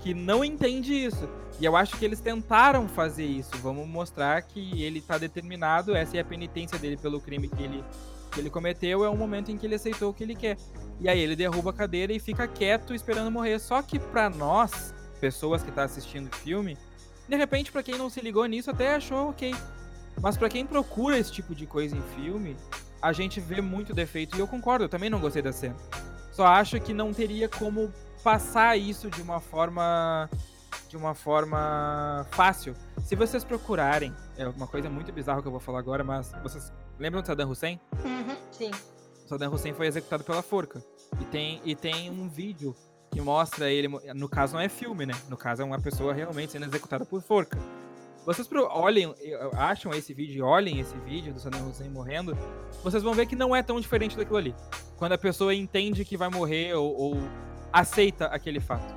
[0.00, 1.28] que não entende isso.
[1.60, 3.50] E eu acho que eles tentaram fazer isso.
[3.62, 7.82] Vamos mostrar que ele tá determinado, essa é a penitência dele pelo crime que ele,
[8.28, 10.56] que ele cometeu, é um momento em que ele aceitou o que ele quer.
[11.00, 13.58] E aí ele derruba a cadeira e fica quieto esperando morrer.
[13.58, 16.76] Só que pra nós, pessoas que tá assistindo o filme,
[17.28, 19.54] de repente pra quem não se ligou nisso até achou ok.
[20.20, 22.56] Mas pra quem procura esse tipo de coisa em filme,
[23.00, 24.36] a gente vê muito defeito.
[24.36, 25.76] E eu concordo, eu também não gostei da cena.
[26.32, 30.28] Só acho que não teria como passar isso de uma forma.
[30.88, 32.74] De uma forma fácil.
[33.04, 36.72] Se vocês procurarem, é uma coisa muito bizarra que eu vou falar agora, mas vocês
[36.98, 37.80] lembram do Saddam Hussein?
[38.04, 38.36] Uhum.
[38.52, 38.70] Sim.
[39.24, 40.82] O Saddam Hussein foi executado pela forca.
[41.20, 42.74] E tem, e tem um vídeo
[43.10, 43.88] que mostra ele.
[44.14, 45.14] No caso, não é filme, né?
[45.28, 47.58] No caso, é uma pessoa realmente sendo executada por forca.
[48.24, 49.12] Vocês olhem,
[49.54, 52.36] acham esse vídeo, e olhem esse vídeo do Saddam Hussein morrendo,
[52.84, 54.54] vocês vão ver que não é tão diferente daquilo ali.
[54.96, 57.16] Quando a pessoa entende que vai morrer ou, ou
[57.72, 58.94] aceita aquele fato.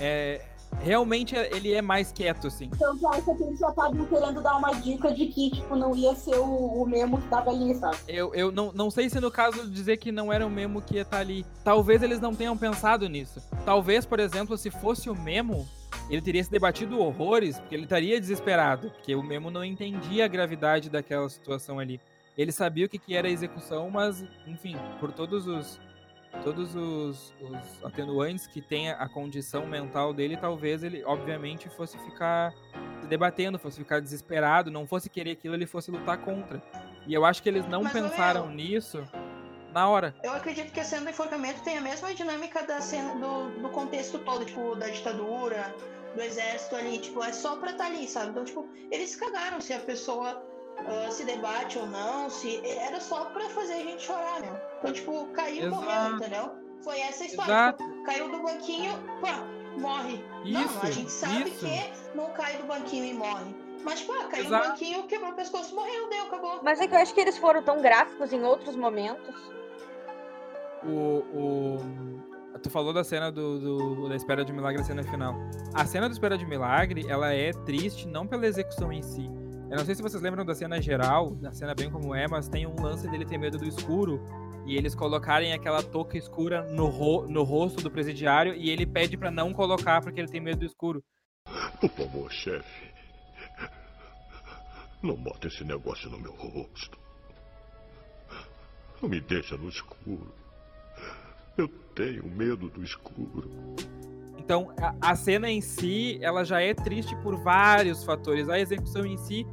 [0.00, 0.44] É,
[0.80, 2.70] realmente ele é mais quieto, assim.
[2.72, 5.94] Então, eu acho que eles já estavam querendo dar uma dica de que, tipo, não
[5.94, 7.96] ia ser o, o mesmo que tava ali, sabe?
[8.06, 10.96] Eu, eu não, não sei se no caso dizer que não era o Memo que
[10.96, 11.44] ia estar ali.
[11.64, 13.42] Talvez eles não tenham pensado nisso.
[13.64, 15.66] Talvez, por exemplo, se fosse o Memo,
[16.08, 20.28] ele teria se debatido horrores, porque ele estaria desesperado, porque o Memo não entendia a
[20.28, 22.00] gravidade daquela situação ali.
[22.36, 25.80] Ele sabia o que, que era a execução, mas, enfim, por todos os
[26.42, 32.52] todos os, os atenuantes que tem a- condição mental dele, talvez ele, obviamente, fosse ficar
[33.00, 36.62] se debatendo, fosse ficar desesperado, não fosse querer aquilo, ele fosse lutar contra.
[37.06, 39.02] E eu acho que eles não Mas, pensaram Léo, nisso
[39.72, 40.14] na hora.
[40.22, 43.68] Eu acredito que a cena do enforcamento tem a mesma dinâmica da cena do, do
[43.70, 45.74] contexto todo, tipo, da ditadura,
[46.14, 48.30] do exército ali, tipo, é só pra estar ali, sabe?
[48.30, 50.42] Então, tipo, eles cagaram se a pessoa
[50.86, 52.60] ah, se debate ou não, se.
[52.66, 54.56] Era só pra fazer a gente chorar, meu.
[54.78, 55.82] Então, tipo, caiu e Exato.
[55.82, 56.50] morreu, entendeu?
[56.82, 57.50] Foi essa a história.
[57.52, 57.84] Exato.
[57.84, 59.42] Tipo, caiu do banquinho, pá,
[59.78, 60.24] morre.
[60.44, 61.66] não, Isso, a gente sabe isso.
[61.66, 63.54] que não cai do banquinho e morre.
[63.84, 64.64] Mas, tipo, ah, caiu Exato.
[64.64, 66.60] do banquinho, quebrou o pescoço, morreu, deu, acabou.
[66.62, 69.34] Mas é que eu acho que eles foram tão gráficos em outros momentos.
[70.84, 71.78] O, o...
[72.62, 73.58] Tu falou da cena do,
[73.94, 75.34] do- da Espera de Milagre, a cena final.
[75.74, 79.28] A cena do Espera de Milagre, ela é triste não pela execução em si.
[79.70, 82.48] Eu não sei se vocês lembram da cena geral, da cena bem como é, mas
[82.48, 84.18] tem um lance dele ter medo do escuro
[84.66, 89.18] e eles colocarem aquela touca escura no, ro no rosto do presidiário e ele pede
[89.18, 91.04] pra não colocar porque ele tem medo do escuro.
[91.80, 92.90] Por favor, chefe.
[95.02, 96.98] Não bota esse negócio no meu rosto.
[99.02, 100.34] Não me deixa no escuro.
[101.58, 103.50] Eu tenho medo do escuro.
[104.48, 108.48] Então, a, a cena em si, ela já é triste por vários fatores.
[108.48, 109.46] A execução em si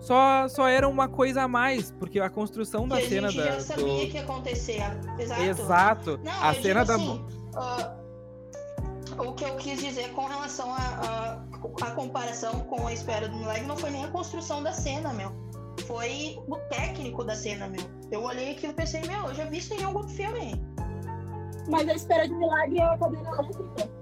[0.00, 3.44] só, só era uma coisa a mais, porque a construção da que a cena gente
[3.44, 4.80] da, já sabia do- que ia acontecer.
[5.18, 5.42] Exato.
[5.42, 6.20] Exato.
[6.24, 6.94] Não, a eu cena digo da.
[6.94, 7.24] assim,
[7.56, 7.94] ah,
[9.18, 11.32] o que eu quis dizer com relação a, a,
[11.86, 15.30] a comparação com a espera do milagre não foi nem a construção da cena, meu.
[15.86, 17.82] Foi o técnico da cena, meu.
[18.10, 20.58] Eu olhei aquilo e pensei, meu, eu já vi isso em algum filme.
[21.68, 23.97] Mas a espera de milagre é a cadeira elétrica.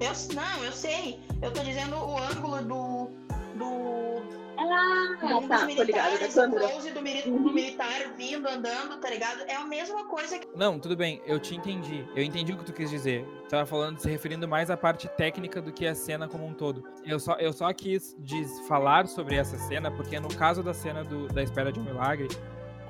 [0.00, 1.20] Eu, não, eu sei.
[1.42, 3.10] Eu tô dizendo o ângulo do.
[3.56, 6.68] do Ah, um dos tá, tô ligada, da militares, o câmera.
[6.68, 7.42] close do, mili- Uhum.
[7.44, 9.42] do militar vindo, andando, tá ligado?
[9.46, 10.48] É a mesma coisa que.
[10.56, 12.06] Não, tudo bem, eu te entendi.
[12.14, 13.24] Eu entendi o que tu quis dizer.
[13.44, 16.54] Tu tava falando, se referindo mais à parte técnica do que a cena como um
[16.54, 16.82] todo.
[17.04, 21.04] Eu só, eu só quis diz, falar sobre essa cena, porque no caso da cena
[21.04, 22.28] do- da espera de um milagre,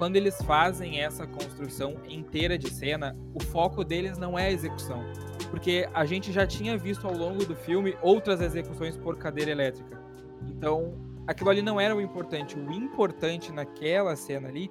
[0.00, 5.04] quando eles fazem essa construção inteira de cena, o foco deles não é a execução.
[5.50, 10.02] Porque a gente já tinha visto ao longo do filme outras execuções por cadeira elétrica.
[10.48, 10.94] Então,
[11.26, 12.58] aquilo ali não era o importante.
[12.58, 14.70] O importante naquela cena ali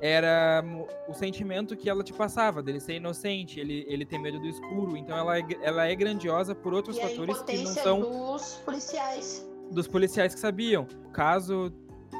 [0.00, 0.64] era
[1.06, 4.96] o sentimento que ela te passava, dele ser inocente, ele, ele ter medo do escuro.
[4.96, 9.46] Então, ela é, ela é grandiosa por outros E fatores que não são dos policiais.
[9.70, 10.86] dos policiais que sabiam.
[11.12, 11.70] Caso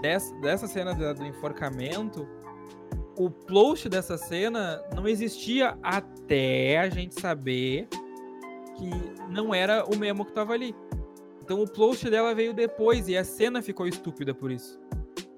[0.03, 2.29] dessa, dessa cena do enforcamento,
[3.17, 7.89] o plot dessa cena não existia até a gente saber
[8.77, 8.91] que
[9.29, 10.75] não era o Memo que tava ali.
[11.43, 14.81] Então o plot dela veio depois e a cena ficou estúpida por isso.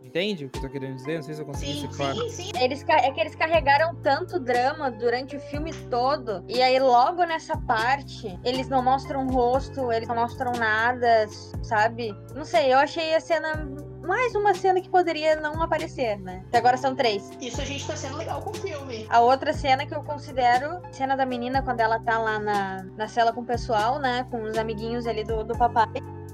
[0.05, 1.17] Entende o que eu tô querendo dizer?
[1.17, 2.31] Não sei se eu consegui Sim, ser claro.
[2.31, 2.51] sim, sim.
[2.61, 6.45] Eles, é que eles carregaram tanto drama durante o filme todo.
[6.49, 11.27] E aí, logo nessa parte, eles não mostram o rosto, eles não mostram nada,
[11.65, 12.15] sabe?
[12.33, 13.67] Não sei, eu achei a cena
[14.05, 16.45] mais uma cena que poderia não aparecer, né?
[16.51, 17.31] Que agora são três.
[17.41, 19.07] Isso a gente tá sendo legal com o filme.
[19.09, 23.09] A outra cena que eu considero, cena da menina quando ela tá lá na, na
[23.09, 24.27] cela com o pessoal, né?
[24.31, 25.89] Com os amiguinhos ali do, do papai.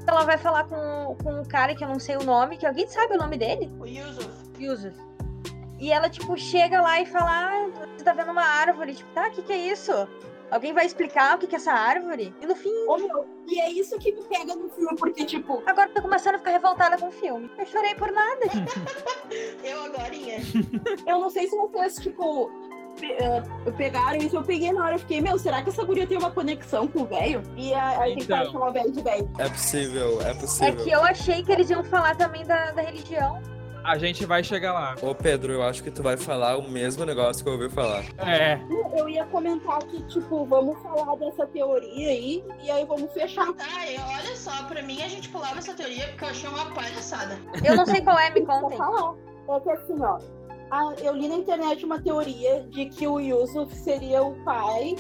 [0.07, 2.89] Ela vai falar com, com um cara que eu não sei o nome, que alguém
[2.89, 3.71] sabe o nome dele?
[3.79, 4.29] O Yusuf.
[4.59, 4.97] Yusuf.
[5.79, 8.95] E ela, tipo, chega lá e fala: Ah, você tá vendo uma árvore.
[8.95, 9.93] Tipo, tá, o que, que é isso?
[10.51, 12.35] Alguém vai explicar o que, que é essa árvore?
[12.41, 15.63] E no fim, Ô, meu, e é isso que me pega no filme, porque, tipo,
[15.67, 17.51] agora eu tô começando a ficar revoltada com o filme.
[17.59, 18.41] Eu chorei por nada.
[19.63, 20.39] Eu agorinha.
[21.07, 22.51] eu não sei se vocês, tipo,
[22.99, 23.43] pe- eh,
[23.77, 26.31] pegaram isso, eu peguei na hora, eu fiquei, meu, será que essa guria tem uma
[26.33, 27.43] conexão com o velho?
[27.57, 28.37] E a, a gente Então.
[28.39, 29.31] vai chamar o velho de velho.
[29.39, 30.85] É possível, é É possível.
[30.85, 33.41] que eu achei que eles iam falar também da, da religião.
[33.85, 34.95] A gente vai chegar lá.
[35.03, 38.05] Ô Pedro, eu acho que tu vai falar o mesmo negócio que eu ouvi falar.
[38.19, 38.61] É.
[38.99, 43.49] Eu ia comentar que, tipo, vamos falar dessa teoria aí, e aí vamos fechar.
[43.77, 47.39] Ai, olha só, pra mim a gente pulava essa teoria porque eu achei uma palhaçada.
[47.65, 48.79] Eu não sei qual é, me Vou contem.
[48.79, 49.15] falar.
[49.49, 50.19] É que assim, ó.
[50.71, 54.95] a- eu li na internet uma teoria de que o Yusuf seria o pai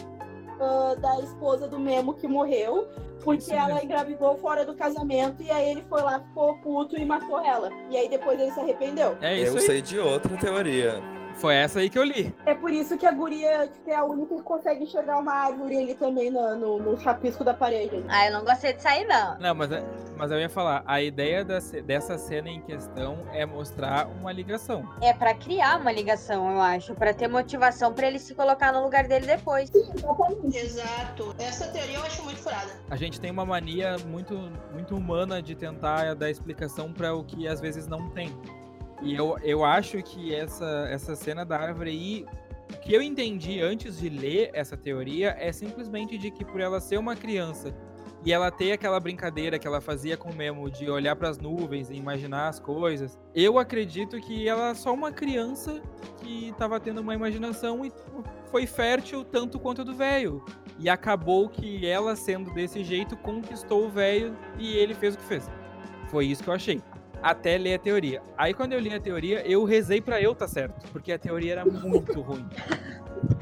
[0.60, 2.88] ah, da esposa do Memo que morreu,
[3.22, 7.04] porque Isso ela engravidou fora do casamento e aí ele foi lá, ficou puto e
[7.04, 7.70] matou ela.
[7.90, 9.16] E aí depois ele se arrependeu.
[9.20, 9.66] É isso eu aí.
[9.66, 11.19] sei de outra teoria.
[11.40, 12.34] Foi essa aí que eu li.
[12.44, 15.76] É por isso que a guria tipo, é a única que consegue enxergar uma árvore
[15.78, 18.04] ali também no, no, no chapisco da parede.
[18.08, 19.38] Ah, eu não gostei de sair, não.
[19.38, 19.82] Não, mas, é-
[20.18, 24.86] mas eu ia falar, a ideia da dessa cena em questão é mostrar uma ligação.
[25.00, 26.94] É pra criar uma ligação, eu acho.
[26.94, 29.70] Pra ter motivação pra ele se colocar no lugar dele depois.
[29.74, 30.56] Exatamente.
[30.58, 31.34] Exato.
[31.38, 32.70] Essa teoria eu acho muito furada.
[32.90, 34.34] A gente tem uma mania muito,
[34.72, 38.30] muito humana de tentar dar explicação para o que às vezes não tem.
[39.02, 42.26] E eu, eu acho que essa, essa cena da árvore aí,
[42.72, 46.80] o que eu entendi antes de ler essa teoria é simplesmente de que por ela
[46.80, 47.74] ser uma criança
[48.24, 51.38] e ela ter aquela brincadeira que ela fazia com o Memo de olhar para as
[51.38, 55.80] nuvens e imaginar as coisas, eu acredito que ela é só uma criança
[56.18, 57.90] que estava tendo uma imaginação e
[58.50, 60.44] foi fértil tanto quanto a do velho.
[60.78, 65.24] E acabou que ela, sendo desse jeito, conquistou o velho e ele fez o que
[65.24, 65.50] fez.
[66.10, 66.82] Foi isso que eu achei.
[67.22, 68.22] Até ler a teoria.
[68.36, 70.88] Aí quando eu li a teoria, eu rezei pra eu tá certo.
[70.90, 72.46] Porque a teoria era muito ruim.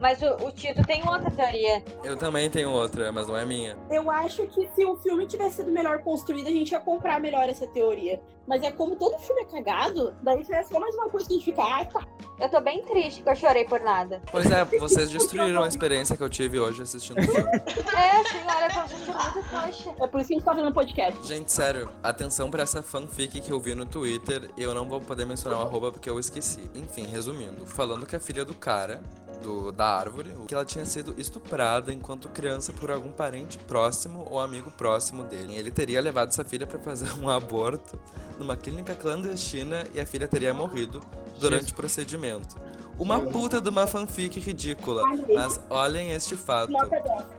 [0.00, 1.82] Mas o, o Tito tem outra teoria.
[2.04, 3.76] Eu também tenho outra, mas não é minha.
[3.90, 7.48] Eu acho que se o filme tivesse sido melhor construído, a gente ia comprar melhor
[7.48, 8.20] essa teoria.
[8.46, 11.36] Mas é como todo filme é cagado, daí é só mais uma coisa que a
[11.36, 12.06] gente fica, ah, tá.
[12.40, 14.22] Eu tô bem triste que eu chorei por nada.
[14.30, 17.50] Pois é, vocês destruíram a experiência que eu tive hoje assistindo o filme.
[17.98, 19.90] É, senhora, eu tô muito trouxa.
[20.00, 21.26] É por isso que a gente tá fazendo podcast.
[21.26, 24.50] Gente, sério, atenção pra essa fanfic que eu vi no Twitter.
[24.56, 26.70] Eu não vou poder mencionar o arroba porque eu esqueci.
[26.74, 29.02] Enfim, resumindo, falando que a filha do cara,
[29.42, 34.40] do, da árvore, que ela tinha sido estuprada enquanto criança por algum parente próximo ou
[34.40, 35.54] amigo próximo dele.
[35.54, 37.98] Ele teria levado essa filha pra fazer um aborto
[38.38, 41.02] numa clínica clandestina e a filha teria morrido
[41.38, 42.56] durante o procedimento.
[42.98, 45.02] Uma puta de uma fanfic ridícula.
[45.32, 46.72] Mas olhem este fato.
[46.72, 47.38] 10.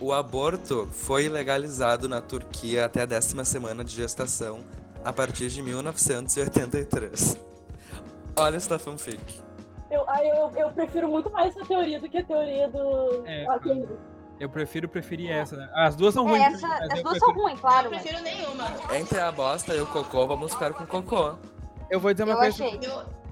[0.00, 4.60] O aborto foi legalizado na Turquia até a décima semana de gestação,
[5.04, 7.38] a partir de 1983.
[8.36, 9.45] Olha esta fanfic.
[9.90, 13.22] Eu, aí eu, eu prefiro muito mais essa teoria do que a teoria do.
[13.26, 13.58] É, Ah,
[14.40, 15.70] Eu prefiro preferir essa, né?
[15.74, 16.54] As duas são É, ruins.
[16.62, 18.64] essa, as duas são prefiro- ruins, claro, eu mas prefiro nenhuma.
[18.94, 21.34] Entre a bosta e o cocô, vamos ficar com cocô.
[21.88, 22.64] Eu vou dizer uma eu coisa.
[22.64, 22.80] achei.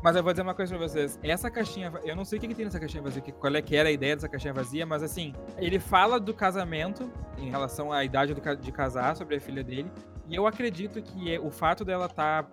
[0.02, 1.18] Mas eu vou dizer uma coisa pra vocês.
[1.22, 3.74] Essa caixinha, eu não sei o que, que tem nessa caixinha vazia, qual é que
[3.74, 8.04] era a ideia dessa caixinha vazia, mas assim, ele fala do casamento em relação à
[8.04, 9.90] idade do de casar sobre a filha dele,
[10.28, 12.46] e eu acredito que é- o fato dela estar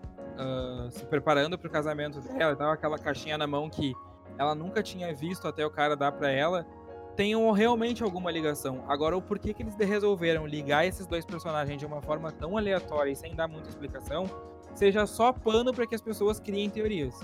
[0.91, 3.93] se preparando pro casamento dela, tava aquela caixinha na mão que
[4.37, 6.65] ela nunca tinha visto até o cara dar pra ela,
[7.15, 8.83] tenham realmente alguma ligação.
[8.87, 13.11] Agora, o porquê que eles resolveram ligar esses dois personagens de uma forma tão aleatória
[13.11, 14.25] e sem dar muita explicação,
[14.73, 17.19] seja só pano para que as pessoas criem teorias.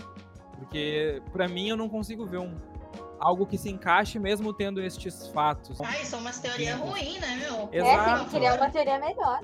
[0.57, 2.55] Porque, pra mim, eu não consigo ver um
[3.20, 5.80] algo que se encaixe mesmo tendo estes fatos.
[5.82, 7.70] ai, são umas teorias ruins, né, meu?
[7.72, 8.20] É, Exato.
[8.20, 9.41] tem que criar uma teoria melhor.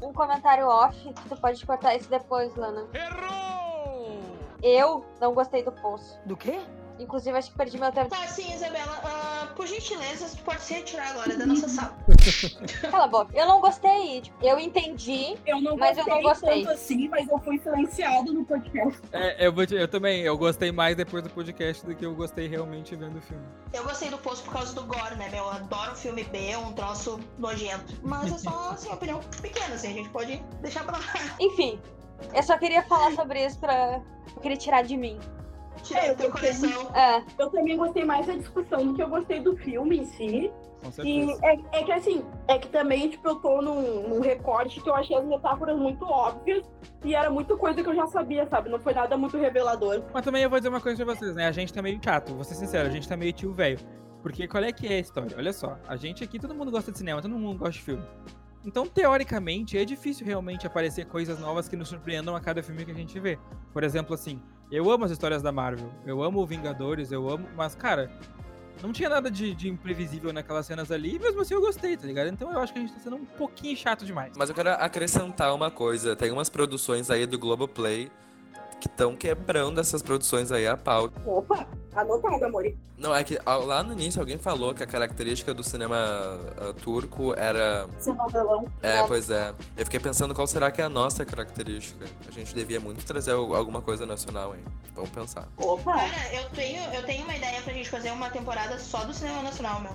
[0.00, 2.86] Um comentário off, que tu pode cortar isso depois, Lana.
[4.62, 6.18] Eu não gostei do poço.
[6.24, 6.60] Do quê?
[6.98, 8.08] Inclusive, acho que perdi meu tempo.
[8.10, 9.00] Tá, sim, Isabela.
[9.04, 11.96] ah, por gentileza, tu pode se retirar agora da nossa sala.
[12.90, 13.30] Cala a boca.
[13.36, 14.22] Eu não gostei.
[14.22, 15.36] Tipo, eu entendi.
[15.46, 16.64] Eu não Mas eu não gostei.
[16.64, 19.00] tanto assim, mas eu fui silenciado no podcast.
[19.12, 22.14] É, eu, vou te- eu também, eu gostei mais depois do podcast do que eu
[22.14, 23.44] gostei realmente vendo o filme.
[23.72, 25.44] Eu gostei do posto por causa do gore, né, meu?
[25.44, 27.94] Eu adoro filme B, um troço nojento.
[28.02, 31.04] Mas é só, assim, uma opinião pequena, assim, a gente pode deixar pra lá.
[31.40, 31.78] Enfim,
[32.34, 34.00] eu só queria falar sobre isso pra.
[34.34, 35.18] Eu queria tirar de mim.
[35.82, 36.94] Tirei É, teu eu coração.
[36.94, 40.50] É, Eu também gostei mais da discussão do que eu gostei do filme em si.
[41.02, 44.88] E é, é que assim, é que também, tipo, eu tô num, num recorte que
[44.88, 46.64] eu achei as metáforas muito óbvias
[47.04, 48.68] e era muita coisa que eu já sabia, sabe?
[48.68, 50.02] Não foi nada muito revelador.
[50.12, 51.48] Mas também eu vou dizer uma coisa pra vocês, né?
[51.48, 53.78] A gente tá meio chato, vou ser sincero, a gente tá meio tio velho.
[54.22, 55.36] Porque qual é que é a história?
[55.36, 58.04] Olha só, a gente aqui, todo mundo gosta de cinema, todo mundo gosta de filme.
[58.64, 62.90] Então, teoricamente, é difícil realmente aparecer coisas novas que nos surpreendam a cada filme que
[62.90, 63.38] a gente vê.
[63.72, 67.48] Por exemplo, assim, eu amo as histórias da Marvel, eu amo Vingadores, eu amo.
[67.56, 68.10] Mas, cara,
[68.82, 72.06] não tinha nada de, de imprevisível naquelas cenas ali, e mesmo assim eu gostei, tá
[72.06, 72.28] ligado?
[72.28, 74.32] Então eu acho que a gente tá sendo um pouquinho chato demais.
[74.36, 76.14] Mas eu quero acrescentar uma coisa.
[76.14, 78.10] Tem umas produções aí do Globoplay
[78.80, 81.10] que estão quebrando essas produções aí a pau.
[81.24, 82.64] Opa, anotado, amor.
[82.98, 86.72] Não, é que ah, lá no início alguém falou que a característica do cinema ah,
[86.82, 87.86] turco era.
[87.98, 88.66] Seu novelão.
[88.82, 89.52] É, pois é.
[89.76, 92.06] Eu fiquei pensando qual será que é a nossa característica.
[92.26, 94.64] A gente devia muito trazer al- alguma coisa nacional aí.
[94.94, 95.46] Vamos pensar.
[95.58, 95.92] Opa.
[95.92, 99.42] Cara, eu tenho, eu tenho uma ideia pra gente fazer uma temporada só do cinema
[99.42, 99.92] nacional, meu.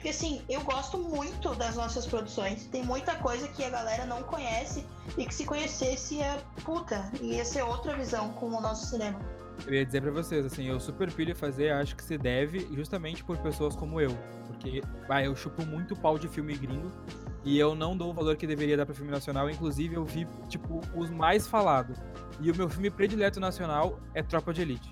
[0.00, 2.64] Porque assim, eu gosto muito das nossas produções.
[2.68, 4.86] Tem muita coisa que a galera não conhece
[5.18, 7.12] e que se conhecesse é puta.
[7.20, 9.20] Ia ser outra visão com o nosso cinema.
[9.66, 13.36] Eu ia dizer pra vocês, assim, eu super fazer, acho que se deve justamente por
[13.36, 14.16] pessoas como eu.
[14.46, 14.82] Porque,
[15.22, 16.90] eu chupo muito pau de filme gringo
[17.44, 19.50] e eu não dou o valor que deveria dar pra filme nacional.
[19.50, 21.98] Inclusive, eu vi, tipo, os mais falados.
[22.40, 24.90] E o meu filme predileto nacional é Tropa de Elite.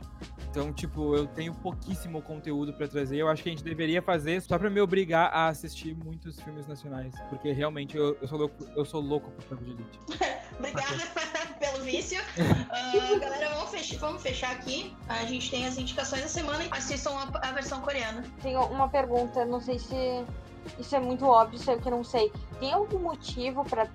[0.59, 3.17] Então, tipo, eu tenho pouquíssimo conteúdo pra trazer.
[3.17, 6.67] Eu acho que a gente deveria fazer só pra me obrigar a assistir muitos filmes
[6.67, 7.15] nacionais.
[7.31, 10.01] Porque realmente eu, eu sou, louco, eu sou louco por Tropa de Elite.
[10.59, 10.97] Obrigada
[11.61, 12.21] pelo vício.
[12.71, 14.97] Ah, galera, vamos fechar, vamos fechar aqui.
[15.09, 18.25] A gente tem as indicações da semana e assistam a, a versão coreana.
[18.43, 19.95] tenho uma pergunta, não sei se
[20.77, 22.33] isso é muito óbvio, sei que eu não sei.
[22.59, 23.87] Tem algum motivo pra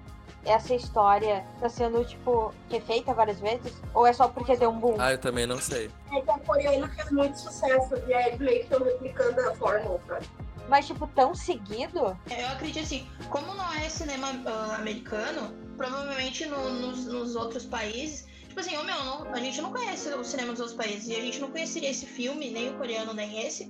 [0.45, 3.73] essa história tá sendo, tipo, refeita várias vezes?
[3.93, 4.95] Ou é só porque deu um boom?
[4.99, 5.89] Ah, eu também não sei.
[6.11, 9.99] É que a coreana fez muito sucesso e aí meio que estão replicando a fórmula,
[10.07, 10.25] sabe?
[10.69, 12.17] Mas, tipo, tão seguido?
[12.29, 18.25] Eu acredito assim, como não é cinema ah, americano, provavelmente no- nos, nos outros países.
[18.47, 21.07] Tipo assim, ô meu, não- a gente não conhece o cinema dos outros países.
[21.09, 23.65] E a gente não conheceria esse filme, nem o coreano, nem esse,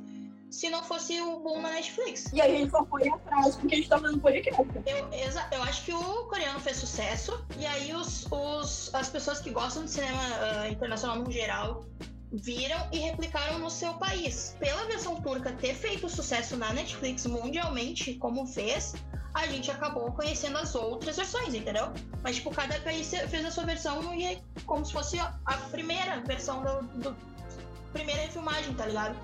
[0.53, 2.31] se não fosse o boom na Netflix.
[2.31, 4.61] E a gente só foi atrás porque a gente tá fazendo podcast.
[4.85, 9.39] Eu, exa- eu acho que o coreano fez sucesso, e aí os, os- as pessoas
[9.39, 11.85] que gostam de cinema ah, internacional no geral
[12.31, 14.55] viram e replicaram no seu país.
[14.59, 18.93] Pela versão turca ter feito sucesso na Netflix mundialmente, como fez,
[19.33, 21.91] a gente acabou conhecendo as outras versões, entendeu?
[22.23, 26.21] Mas, tipo, cada país fez a sua versão e é como se fosse a primeira
[26.21, 27.17] versão do, do
[27.91, 29.15] primeira filmagem, tá ligado?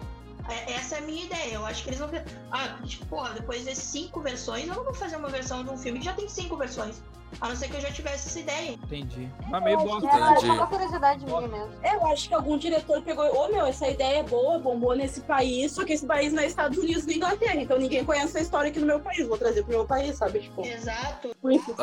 [0.49, 1.53] É- Essa é a minha ideia.
[1.55, 2.07] Eu acho que eles vão.
[2.09, 5.69] ver- Ah, tipo, porra, depois de cinco versões, eu não vou fazer uma versão de
[5.69, 7.01] um filme que já tem cinco versões.
[7.39, 8.71] A não ser que eu já tivesse essa ideia.
[8.71, 9.29] Entendi.
[9.47, 10.07] Mas meio bosta.
[10.09, 10.47] É, Entendi.
[10.47, 11.69] só uma curiosidade minha mesmo.
[11.83, 15.71] Eu acho que algum diretor pegou, ô meu, essa ideia é boa, bombou nesse país,
[15.71, 18.71] só que esse país não é Estados Unidos nem Inglaterra, então ninguém conhece essa história
[18.71, 20.39] aqui no meu país, vou trazer pro meu país, sabe?
[20.39, 21.29] Tipo, Exato.
[21.39, 21.75] por isso.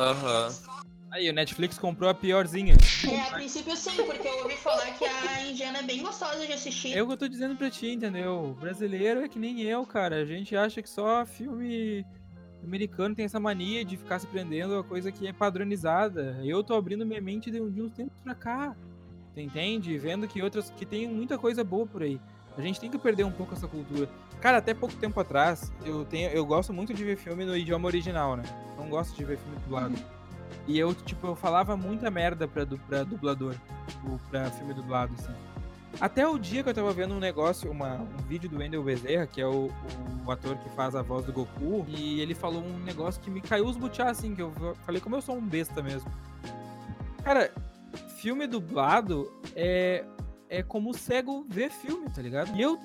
[1.16, 2.76] Aí, o Netflix comprou a piorzinha.
[3.10, 6.52] É, a princípio sim, porque eu ouvi falar que a indiana é bem gostosa de
[6.52, 6.92] assistir.
[6.92, 8.50] É o que eu tô dizendo pra ti, entendeu?
[8.50, 10.16] O brasileiro é que nem eu, cara.
[10.16, 12.04] A gente acha que só filme
[12.62, 16.38] americano tem essa mania de ficar se prendendo a coisa que é padronizada.
[16.44, 18.76] Eu tô abrindo minha mente de, de uns tempos pra cá.
[19.32, 19.96] Tu entende?
[19.96, 20.68] Vendo que outras.
[20.68, 22.20] que tem muita coisa boa por aí.
[22.58, 24.06] A gente tem que perder um pouco essa cultura.
[24.38, 26.28] Cara, até pouco tempo atrás, eu tenho.
[26.28, 28.42] Eu gosto muito de ver filme no idioma original, né?
[28.76, 29.94] Não gosto de ver filme dublado.
[30.66, 33.54] E eu, tipo, eu falava muita merda pra, pra dublador.
[33.86, 35.32] Tipo, pra filme dublado, assim.
[36.00, 39.26] Até o dia que eu tava vendo um negócio, uma, um vídeo do Wendel Bezerra,
[39.26, 39.70] que é o,
[40.26, 43.40] o ator que faz a voz do Goku, e ele falou um negócio que me
[43.40, 44.52] caiu os butiá, assim, que eu
[44.84, 46.10] falei, como eu sou um besta mesmo.
[47.24, 47.50] Cara,
[48.18, 50.04] filme dublado é,
[50.50, 52.54] é como o cego vê filme, tá ligado?
[52.54, 52.78] E eu,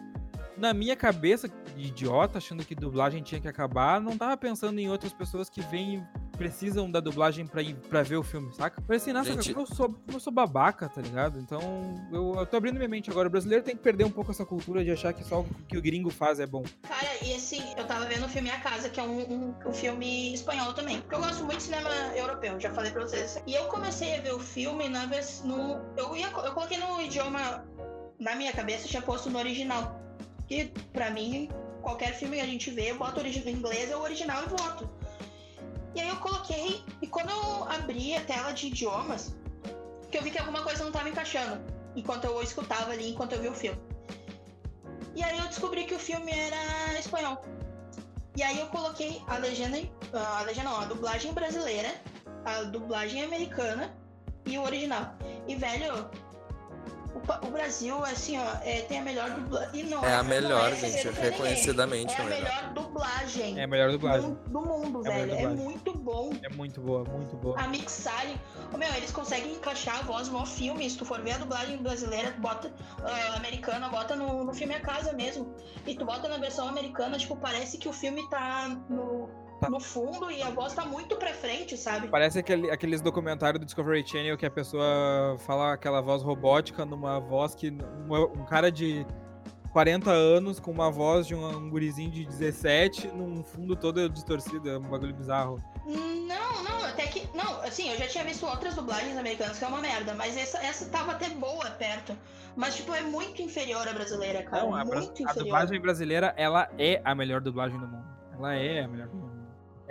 [0.55, 5.11] na minha cabeça idiota, achando que dublagem tinha que acabar, não tava pensando em outras
[5.11, 6.01] pessoas que vêm
[6.41, 8.81] precisam da dublagem pra, ir, pra ver o filme, saca?
[8.81, 11.39] Falei assim, nossa, Gente- eu, sou, eu sou babaca, tá ligado?
[11.39, 11.59] Então,
[12.11, 13.27] eu, eu tô abrindo minha mente agora.
[13.27, 15.77] O brasileiro tem que perder um pouco essa cultura de achar que só o que
[15.77, 16.63] o gringo faz é bom.
[16.83, 19.73] Cara, e assim, eu tava vendo o filme A Casa, que é um, um, um
[19.73, 20.99] filme espanhol também.
[21.01, 23.41] Porque eu gosto muito de cinema europeu, já falei pra vocês.
[23.45, 25.41] E eu comecei a ver o filme na vez.
[25.45, 27.65] No, eu, ia, eu coloquei no idioma.
[28.19, 29.99] Na minha cabeça, eu tinha posto no original.
[30.47, 31.49] Que pra mim,
[31.81, 34.43] qualquer filme que a gente vê, eu boto o origi- em inglês, é o original
[34.43, 34.89] e voto.
[35.93, 39.35] E aí eu coloquei, e quando eu abri a tela de idiomas,
[40.09, 41.61] que eu vi que alguma coisa não tava encaixando.
[41.95, 43.79] Enquanto eu escutava ali, enquanto eu vi o filme.
[45.15, 47.41] E aí eu descobri que o filme era espanhol.
[48.35, 51.93] E aí eu coloquei a legenda, em- a legenda não, a dublagem brasileira,
[52.45, 53.93] a dublagem americana
[54.45, 55.15] e o original.
[55.47, 56.09] E velho,
[57.13, 59.81] O, Brasil, assim, ó, é, tem a melhor dublagem.
[59.81, 61.21] E não É a não melhor, é gente, ninguém.
[61.23, 62.41] reconhecidamente É a melhor.
[62.43, 64.33] melhor dublagem É a melhor dublagem.
[64.33, 65.33] do, do mundo, É velho.
[65.33, 66.31] É muito bom.
[66.41, 67.59] É muito boa, muito boa.
[67.59, 68.39] A mixagem.
[68.73, 70.89] Ô, meu, eles conseguem encaixar a voz no filme.
[70.89, 74.73] Se tu for ver a dublagem brasileira, tu bota ah, americana, bota no, no filme
[74.75, 75.53] A Casa mesmo.
[75.85, 79.29] E tu bota na versão americana, tipo, parece que o filme tá no.
[79.69, 82.07] No fundo e a voz tá muito pra frente, sabe?
[82.07, 87.19] Parece aquele, aqueles documentários do Discovery Channel que a pessoa fala aquela voz robótica numa
[87.19, 87.69] voz que.
[88.07, 89.05] uma- um cara de
[89.71, 94.69] 40 anos com uma voz de um, um gurizinho de 17 num fundo todo distorcido.
[94.69, 95.61] É um bagulho bizarro.
[95.85, 97.27] Não, não, até que.
[97.35, 100.57] Não, assim, eu já tinha visto outras dublagens americanas que é uma merda, mas essa,
[100.57, 102.15] essa tava até boa perto.
[102.53, 104.63] Mas, tipo, é muito inferior à brasileira, cara.
[104.63, 105.35] Não, a, muito a inferior.
[105.35, 108.05] dublagem brasileira, ela é a melhor dublagem do mundo.
[108.33, 109.30] Ela é a melhor do mundo.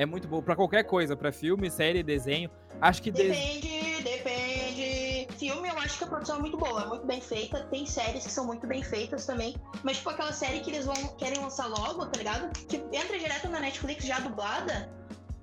[0.01, 2.51] É muito boa pra qualquer coisa, pra filme, série, desenho.
[2.81, 5.29] Acho que Depende, depende.
[5.37, 7.65] Filme, eu acho que a produção é muito boa, é muito bem feita.
[7.65, 9.55] Tem séries que são muito bem feitas também.
[9.83, 12.51] Mas, tipo, aquela série que eles vão querem lançar logo, tá ligado?
[12.67, 14.91] Que entra direto na Netflix já dublada.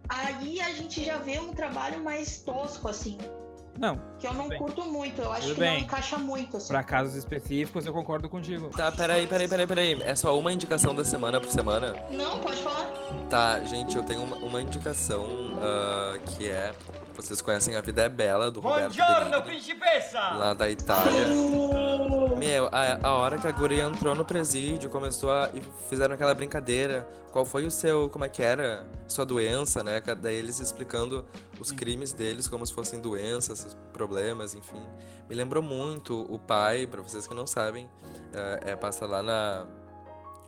[0.09, 3.19] Aí a gente já vê um trabalho mais tosco, assim.
[3.77, 4.57] Não, Que eu não bem.
[4.57, 5.21] curto muito.
[5.21, 5.73] Eu acho Tudo que bem.
[5.73, 6.67] não encaixa muito, assim.
[6.69, 8.69] pra casos específicos eu concordo contigo.
[8.69, 10.01] Tá, peraí, peraí, peraí, peraí.
[10.03, 11.95] É só uma indicação da semana por semana?
[12.09, 12.91] Não, pode falar.
[13.29, 15.25] Tá, gente, eu tenho uma, uma indicação
[15.61, 16.73] ah, que é.
[17.17, 20.19] Vocês conhecem A Vida é Bela, do Roberto Buongiorno, principessa!
[20.19, 21.27] lá da Itália.
[22.37, 25.49] Meu, a, a hora que a guria entrou no presídio, começou a.
[25.51, 27.07] e fizeram aquela brincadeira.
[27.31, 28.07] Qual foi o seu.
[28.09, 28.85] Como é que era?
[29.07, 29.99] Sua doença, né?
[30.21, 31.25] Daí eles explicando
[31.59, 34.81] os crimes deles como se fossem doenças, problemas, enfim.
[35.27, 37.89] Me lembrou muito o pai, pra vocês que não sabem,
[38.31, 39.65] é, é, passa lá na,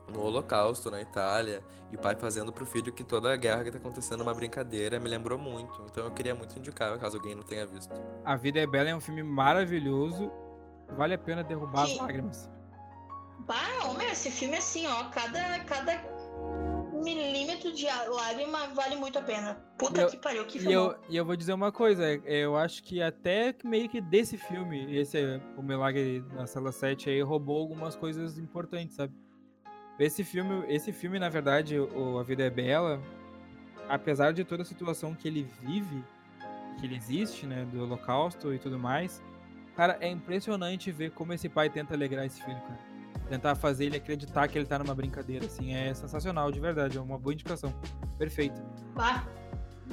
[0.10, 3.72] no Holocausto, na Itália, e o pai fazendo pro filho que toda a guerra que
[3.72, 5.82] tá acontecendo é uma brincadeira, me lembrou muito.
[5.90, 7.94] Então eu queria muito indicar, caso alguém não tenha visto.
[8.26, 10.32] A Vida é Bela é um filme maravilhoso.
[10.98, 12.50] Vale a pena derrubar as lágrimas.
[13.48, 13.56] Bah,
[13.98, 15.94] meu, esse filme, assim, ó, cada, cada
[16.94, 19.56] milímetro de lágrima vale muito a pena.
[19.78, 20.76] Puta E eu- que pariu, que E filme.
[20.76, 24.02] eu, e eu vou dizer uma coisa, é- eu acho que até que meio que
[24.02, 29.14] desse filme, esse é o Milagre na Sala 7 aí, roubou algumas coisas importantes, sabe?
[30.00, 33.02] Esse filme, esse filme na verdade, o A Vida é Bela,
[33.90, 36.02] apesar de toda a situação que ele vive,
[36.80, 39.22] que ele existe, né, do holocausto e tudo mais,
[39.76, 42.80] cara, é impressionante ver como esse pai tenta alegrar esse filho, cara.
[43.28, 47.02] Tentar fazer ele acreditar que ele tá numa brincadeira, assim, é sensacional, de verdade, é
[47.02, 47.74] uma boa indicação.
[48.18, 48.60] Perfeito.
[48.96, 49.28] Bah,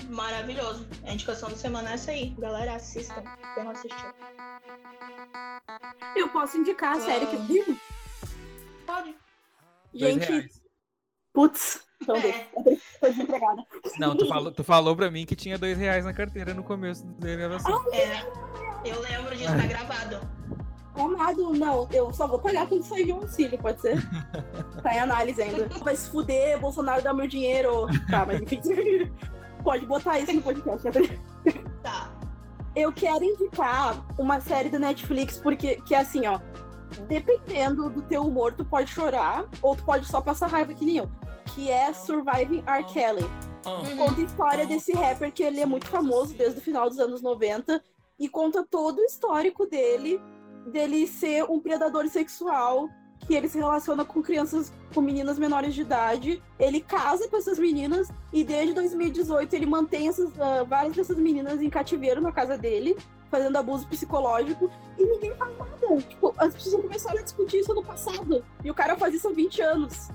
[0.08, 0.86] maravilhoso.
[1.04, 2.30] A indicação da semana é essa aí.
[2.38, 3.22] Galera, assistam.
[3.54, 4.06] Quem não assistiu.
[6.14, 7.80] Eu posso indicar a série que eu vi?
[8.86, 9.25] Pode.
[9.96, 10.48] Gente,
[11.32, 11.84] putz.
[12.02, 12.20] Então, É.
[12.20, 12.82] deixa.
[13.00, 13.62] Tô desempregada.
[13.98, 17.06] Não, tu falou, tu falou pra mim que tinha dois reais na carteira no começo
[17.18, 17.82] da gravação.
[17.92, 18.20] É.
[18.84, 20.20] Eu lembro disso, tá gravado.
[20.94, 23.96] Amado, não, eu só vou pagar quando sair o auxílio, pode ser?
[24.82, 25.68] tá em análise ainda.
[25.78, 27.86] Vai se fuder, Bolsonaro dá meu dinheiro.
[28.10, 28.60] Tá, mas enfim.
[29.62, 30.86] Pode botar isso no podcast.
[30.86, 31.18] né?
[31.82, 32.08] Tá.
[32.74, 36.38] Eu quero indicar uma série da Netflix, porque que é assim, ó.
[37.08, 40.98] Dependendo do teu humor, tu pode chorar, ou tu pode só passar raiva que nem
[40.98, 41.10] eu.
[41.54, 42.84] Que é Surviving R.
[42.84, 43.24] Kelly.
[43.66, 43.96] Uhum.
[43.96, 47.20] Conta a história desse rapper que ele é muito famoso desde o final dos anos
[47.20, 47.82] 90
[48.18, 50.20] e conta todo o histórico dele,
[50.66, 52.88] dele ser um predador sexual,
[53.26, 56.42] que ele se relaciona com crianças, com meninas menores de idade.
[56.58, 61.60] Ele casa com essas meninas e desde 2018 ele mantém essas, ah, várias dessas meninas
[61.60, 62.96] em cativeiro na casa dele,
[63.30, 66.02] fazendo abuso psicológico e ninguém faz nada.
[66.02, 69.32] Tipo, as pessoas começaram a discutir isso no passado e o cara faz isso há
[69.32, 70.08] 20 anos.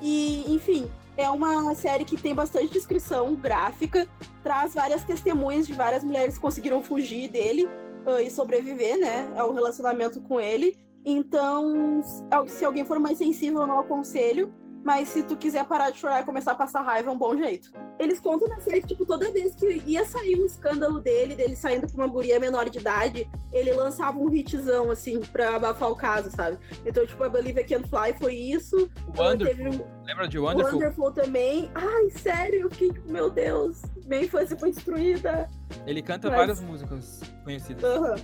[0.00, 4.08] E, enfim, é uma série que tem bastante descrição gráfica,
[4.42, 7.68] traz várias testemunhas de várias mulheres que conseguiram fugir dele
[8.06, 10.78] ah, e sobreviver, né, ao relacionamento com ele.
[11.04, 12.02] Então,
[12.46, 14.52] se alguém for mais sensível, eu não aconselho.
[14.82, 17.36] Mas se tu quiser parar de chorar e começar a passar raiva, é um bom
[17.36, 17.70] jeito.
[17.98, 21.54] Eles contam na série que, tipo, toda vez que ia sair um escândalo dele, dele
[21.54, 25.96] saindo com uma guria menor de idade, ele lançava um hitzão, assim, pra abafar o
[25.96, 26.58] caso, sabe?
[26.86, 28.88] Então, tipo, a Believe I Can Fly foi isso.
[29.12, 29.66] Teve Wonderful.
[29.86, 30.72] um, Lembra de Wonderful.
[30.72, 31.12] Wonderful?
[31.12, 31.70] também.
[31.74, 35.46] Ai, sério, eu fiquei tipo, meu Deus, minha infância foi destruída.
[35.86, 37.84] Ele canta Mas- várias músicas conhecidas.
[37.84, 38.14] Aham.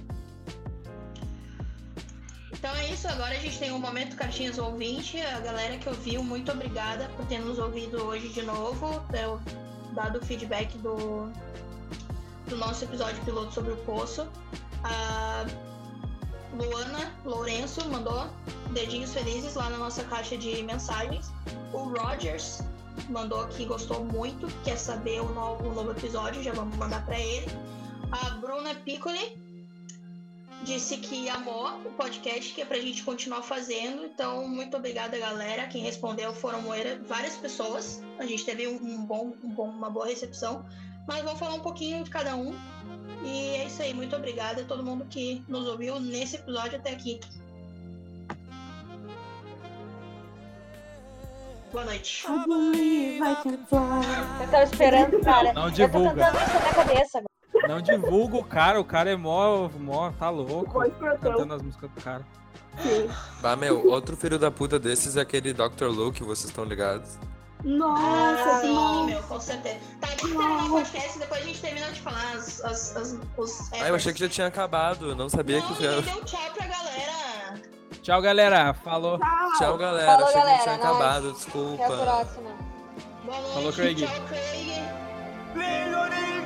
[2.67, 5.21] Então é isso, agora a gente tem um momento cartinhas ouvinte.
[5.21, 9.25] A galera que ouviu, muito obrigada por ter nos ouvido hoje de novo, ter
[9.95, 11.31] dado o feedback do,
[12.49, 14.27] do nosso episódio piloto sobre o poço.
[14.83, 15.47] A
[16.55, 18.27] Luana Lourenço mandou
[18.73, 21.31] dedinhos felizes lá na nossa caixa de mensagens.
[21.73, 22.63] O Rogers
[23.09, 27.17] mandou que gostou muito, quer saber o novo, o novo episódio, já vamos mandar para
[27.17, 27.47] ele.
[28.11, 29.46] A Bruna Piccoli
[30.63, 34.05] disse que amou o podcast, que é pra gente continuar fazendo.
[34.05, 35.67] Então, muito obrigada, galera.
[35.67, 36.63] Quem respondeu foram
[37.07, 38.03] várias pessoas.
[38.19, 40.65] A gente teve um bom, um bom, uma boa recepção.
[41.07, 42.55] Mas vamos falar um pouquinho de cada um.
[43.25, 43.95] E é isso aí.
[43.95, 47.21] Muito obrigada a todo mundo que nos ouviu nesse episódio até aqui.
[51.73, 52.25] Boa noite.
[52.27, 52.45] Eu
[54.51, 55.53] tava esperando, cara.
[55.53, 56.11] Não Eu divulga.
[56.11, 57.26] tô tentando isso na minha cabeça agora.
[57.69, 60.79] Não divulga o cara, o cara é mó, mó tá louco.
[61.21, 62.25] Cantando as músicas do cara.
[62.83, 63.09] Sim.
[63.41, 65.87] Bah, meu, outro filho da puta desses é aquele Dr.
[65.87, 67.19] Lu que vocês estão ligados.
[67.65, 69.81] Nossa, Ah, sim, meu, com certeza.
[70.01, 72.97] Tá, deixa eu terminar o podcast e depois a gente termina de falar as, as,
[72.97, 73.73] as, os.
[73.73, 76.01] Ah, eu achei que já tinha acabado, eu não sabia Não, que já.
[76.01, 77.63] deu tchau pra galera.
[78.03, 78.75] Tchau, galera.
[78.75, 79.19] Falou.
[79.59, 80.07] Tchau, galera.
[80.13, 80.87] Falou, achei que galera, já tinha nós.
[80.87, 81.87] acabado, Até a desculpa.
[81.97, 82.51] próxima.
[83.25, 83.55] Boa noite.
[83.55, 83.97] Falou, Craig.
[84.07, 85.06] Tchau, Craig.
[85.57, 86.45] Lego del